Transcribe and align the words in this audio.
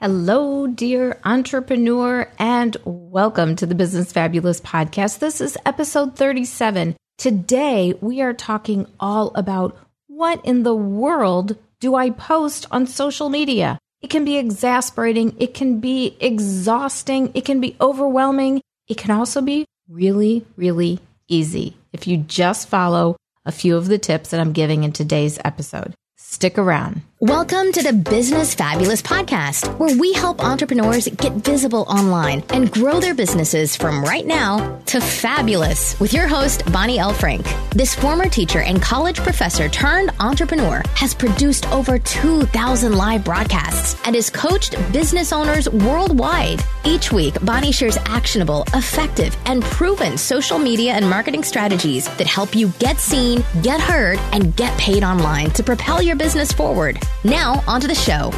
Hello, 0.00 0.68
dear 0.68 1.18
entrepreneur, 1.24 2.30
and 2.38 2.76
welcome 2.84 3.56
to 3.56 3.66
the 3.66 3.74
Business 3.74 4.12
Fabulous 4.12 4.60
podcast. 4.60 5.18
This 5.18 5.40
is 5.40 5.58
episode 5.66 6.14
37. 6.14 6.94
Today, 7.16 7.94
we 8.00 8.20
are 8.20 8.32
talking 8.32 8.86
all 9.00 9.32
about 9.34 9.76
what 10.06 10.40
in 10.46 10.62
the 10.62 10.76
world 10.76 11.56
do 11.80 11.96
I 11.96 12.10
post 12.10 12.64
on 12.70 12.86
social 12.86 13.28
media? 13.28 13.76
It 14.00 14.08
can 14.08 14.24
be 14.24 14.36
exasperating, 14.36 15.34
it 15.40 15.52
can 15.52 15.80
be 15.80 16.16
exhausting, 16.20 17.32
it 17.34 17.44
can 17.44 17.60
be 17.60 17.76
overwhelming, 17.80 18.62
it 18.86 18.98
can 18.98 19.10
also 19.10 19.42
be 19.42 19.64
really, 19.88 20.46
really 20.54 21.00
easy 21.26 21.76
if 21.92 22.06
you 22.06 22.18
just 22.18 22.68
follow 22.68 23.16
a 23.44 23.50
few 23.50 23.76
of 23.76 23.88
the 23.88 23.98
tips 23.98 24.30
that 24.30 24.38
I'm 24.38 24.52
giving 24.52 24.84
in 24.84 24.92
today's 24.92 25.40
episode. 25.44 25.92
Stick 26.16 26.56
around. 26.56 27.02
Welcome 27.20 27.72
to 27.72 27.82
the 27.82 27.92
Business 27.92 28.54
Fabulous 28.54 29.02
podcast, 29.02 29.76
where 29.80 29.98
we 29.98 30.12
help 30.12 30.40
entrepreneurs 30.40 31.08
get 31.08 31.32
visible 31.32 31.84
online 31.88 32.44
and 32.50 32.70
grow 32.70 33.00
their 33.00 33.12
businesses 33.12 33.74
from 33.74 34.04
right 34.04 34.24
now 34.24 34.78
to 34.86 35.00
fabulous 35.00 35.98
with 35.98 36.12
your 36.12 36.28
host, 36.28 36.62
Bonnie 36.70 37.00
L. 37.00 37.12
Frank. 37.12 37.44
This 37.70 37.92
former 37.92 38.28
teacher 38.28 38.60
and 38.60 38.80
college 38.80 39.16
professor 39.16 39.68
turned 39.68 40.12
entrepreneur 40.20 40.80
has 40.94 41.12
produced 41.12 41.66
over 41.72 41.98
2,000 41.98 42.96
live 42.96 43.24
broadcasts 43.24 44.00
and 44.06 44.14
has 44.14 44.30
coached 44.30 44.76
business 44.92 45.32
owners 45.32 45.68
worldwide. 45.68 46.62
Each 46.84 47.10
week, 47.10 47.34
Bonnie 47.44 47.72
shares 47.72 47.96
actionable, 48.04 48.62
effective, 48.74 49.36
and 49.46 49.64
proven 49.64 50.16
social 50.16 50.60
media 50.60 50.92
and 50.92 51.10
marketing 51.10 51.42
strategies 51.42 52.04
that 52.16 52.28
help 52.28 52.54
you 52.54 52.68
get 52.78 52.98
seen, 52.98 53.42
get 53.60 53.80
heard, 53.80 54.20
and 54.32 54.54
get 54.54 54.78
paid 54.78 55.02
online 55.02 55.50
to 55.50 55.64
propel 55.64 56.00
your 56.00 56.14
business 56.14 56.52
forward. 56.52 56.96
Now, 57.24 57.62
onto 57.66 57.86
the 57.86 57.94
show. 57.94 58.32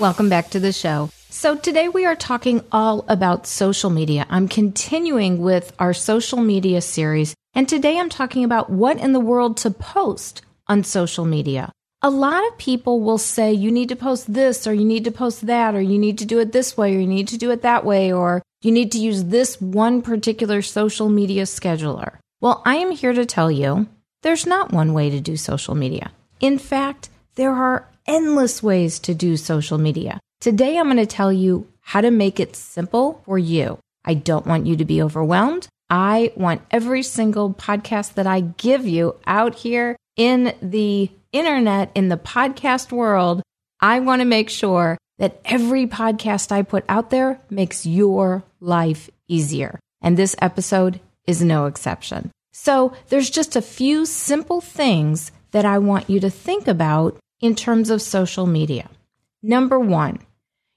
Welcome 0.00 0.28
back 0.28 0.50
to 0.50 0.60
the 0.60 0.72
show. 0.72 1.10
So, 1.30 1.54
today 1.54 1.88
we 1.88 2.06
are 2.06 2.16
talking 2.16 2.64
all 2.72 3.04
about 3.08 3.46
social 3.46 3.90
media. 3.90 4.26
I'm 4.30 4.48
continuing 4.48 5.38
with 5.38 5.72
our 5.78 5.92
social 5.92 6.40
media 6.40 6.80
series, 6.80 7.34
and 7.54 7.68
today 7.68 7.98
I'm 7.98 8.08
talking 8.08 8.42
about 8.42 8.70
what 8.70 8.98
in 8.98 9.12
the 9.12 9.20
world 9.20 9.58
to 9.58 9.70
post 9.70 10.42
on 10.66 10.82
social 10.82 11.24
media. 11.24 11.72
A 12.02 12.10
lot 12.10 12.46
of 12.46 12.58
people 12.58 13.00
will 13.00 13.18
say 13.18 13.52
you 13.52 13.70
need 13.70 13.88
to 13.90 13.96
post 13.96 14.32
this, 14.32 14.66
or 14.66 14.72
you 14.72 14.84
need 14.84 15.04
to 15.04 15.10
post 15.10 15.46
that, 15.46 15.74
or 15.74 15.80
you 15.80 15.98
need 15.98 16.18
to 16.18 16.24
do 16.24 16.38
it 16.38 16.52
this 16.52 16.76
way, 16.76 16.96
or 16.96 17.00
you 17.00 17.06
need 17.06 17.28
to 17.28 17.38
do 17.38 17.50
it 17.50 17.62
that 17.62 17.84
way, 17.84 18.12
or 18.12 18.42
you 18.62 18.72
need 18.72 18.92
to 18.92 18.98
use 18.98 19.24
this 19.24 19.60
one 19.60 20.02
particular 20.02 20.62
social 20.62 21.08
media 21.08 21.44
scheduler. 21.44 22.16
Well, 22.40 22.62
I 22.64 22.76
am 22.76 22.90
here 22.90 23.12
to 23.12 23.26
tell 23.26 23.50
you 23.50 23.86
there's 24.22 24.46
not 24.46 24.72
one 24.72 24.92
way 24.92 25.10
to 25.10 25.20
do 25.20 25.36
social 25.36 25.74
media. 25.74 26.12
In 26.40 26.58
fact, 26.58 27.08
there 27.36 27.52
are 27.52 27.88
endless 28.06 28.62
ways 28.62 28.98
to 29.00 29.14
do 29.14 29.36
social 29.36 29.78
media. 29.78 30.20
Today, 30.40 30.78
I'm 30.78 30.86
going 30.86 30.96
to 30.98 31.06
tell 31.06 31.32
you 31.32 31.66
how 31.80 32.00
to 32.00 32.10
make 32.10 32.38
it 32.38 32.56
simple 32.56 33.22
for 33.24 33.38
you. 33.38 33.78
I 34.04 34.14
don't 34.14 34.46
want 34.46 34.66
you 34.66 34.76
to 34.76 34.84
be 34.84 35.02
overwhelmed. 35.02 35.68
I 35.88 36.32
want 36.36 36.62
every 36.70 37.02
single 37.02 37.54
podcast 37.54 38.14
that 38.14 38.26
I 38.26 38.40
give 38.40 38.86
you 38.86 39.16
out 39.26 39.54
here 39.54 39.96
in 40.16 40.54
the 40.60 41.10
internet, 41.32 41.90
in 41.94 42.08
the 42.08 42.16
podcast 42.16 42.92
world. 42.92 43.42
I 43.80 44.00
want 44.00 44.20
to 44.20 44.26
make 44.26 44.50
sure 44.50 44.98
that 45.18 45.40
every 45.44 45.86
podcast 45.86 46.52
I 46.52 46.62
put 46.62 46.84
out 46.88 47.10
there 47.10 47.40
makes 47.50 47.86
your 47.86 48.44
life 48.60 49.08
easier. 49.28 49.78
And 50.02 50.16
this 50.16 50.36
episode 50.40 51.00
is 51.26 51.42
no 51.42 51.66
exception. 51.66 52.30
So 52.52 52.92
there's 53.08 53.30
just 53.30 53.56
a 53.56 53.62
few 53.62 54.06
simple 54.06 54.60
things 54.60 55.30
that 55.56 55.64
I 55.64 55.78
want 55.78 56.10
you 56.10 56.20
to 56.20 56.28
think 56.28 56.68
about 56.68 57.16
in 57.40 57.54
terms 57.54 57.88
of 57.88 58.02
social 58.02 58.44
media. 58.44 58.90
Number 59.42 59.80
one, 59.80 60.18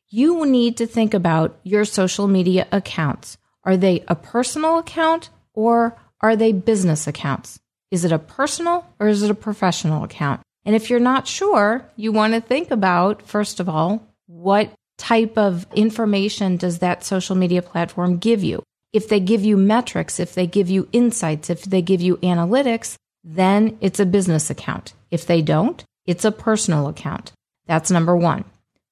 you 0.08 0.46
need 0.46 0.78
to 0.78 0.88
think 0.88 1.14
about 1.14 1.60
your 1.64 1.84
social 1.84 2.30
media 2.30 2.66
accounts. 2.72 3.38
Are 3.66 3.76
they 3.76 4.06
a 4.08 4.16
personal 4.16 4.78
account 4.78 5.32
or 5.54 5.98
are 6.22 6.38
they 6.38 6.54
business 6.54 7.08
accounts? 7.08 7.60
Is 7.92 8.06
it 8.06 8.14
a 8.14 8.20
personal 8.20 8.86
or 9.02 9.10
is 9.10 9.22
it 9.22 9.30
a 9.30 9.36
professional 9.36 10.06
account? 10.06 10.40
And 10.64 10.78
if 10.78 10.90
you're 10.90 11.02
not 11.02 11.28
sure, 11.28 11.84
you 11.98 12.14
want 12.14 12.34
to 12.34 12.40
think 12.40 12.72
about, 12.72 13.28
first 13.28 13.60
of 13.60 13.68
all, 13.68 14.02
what 14.28 14.72
type 14.98 15.38
of 15.38 15.68
information 15.76 16.56
does 16.56 16.80
that 16.80 17.04
social 17.04 17.36
media 17.36 17.62
platform 17.62 18.18
give 18.18 18.46
you? 18.46 18.64
If 18.94 19.10
they 19.10 19.20
give 19.20 19.44
you 19.44 19.58
metrics, 19.58 20.22
if 20.22 20.36
they 20.36 20.48
give 20.48 20.70
you 20.70 20.88
insights, 20.94 21.50
if 21.50 21.64
they 21.64 21.82
give 21.82 22.00
you 22.00 22.16
analytics, 22.24 22.96
then 23.24 23.78
it's 23.82 24.00
a 24.00 24.06
business 24.06 24.50
account. 24.50 24.94
If 25.12 25.26
they 25.26 25.42
don't, 25.42 25.84
it's 26.06 26.26
a 26.26 26.32
personal 26.32 26.88
account. 26.88 27.32
That's 27.66 27.92
number 27.92 28.16
one. 28.16 28.46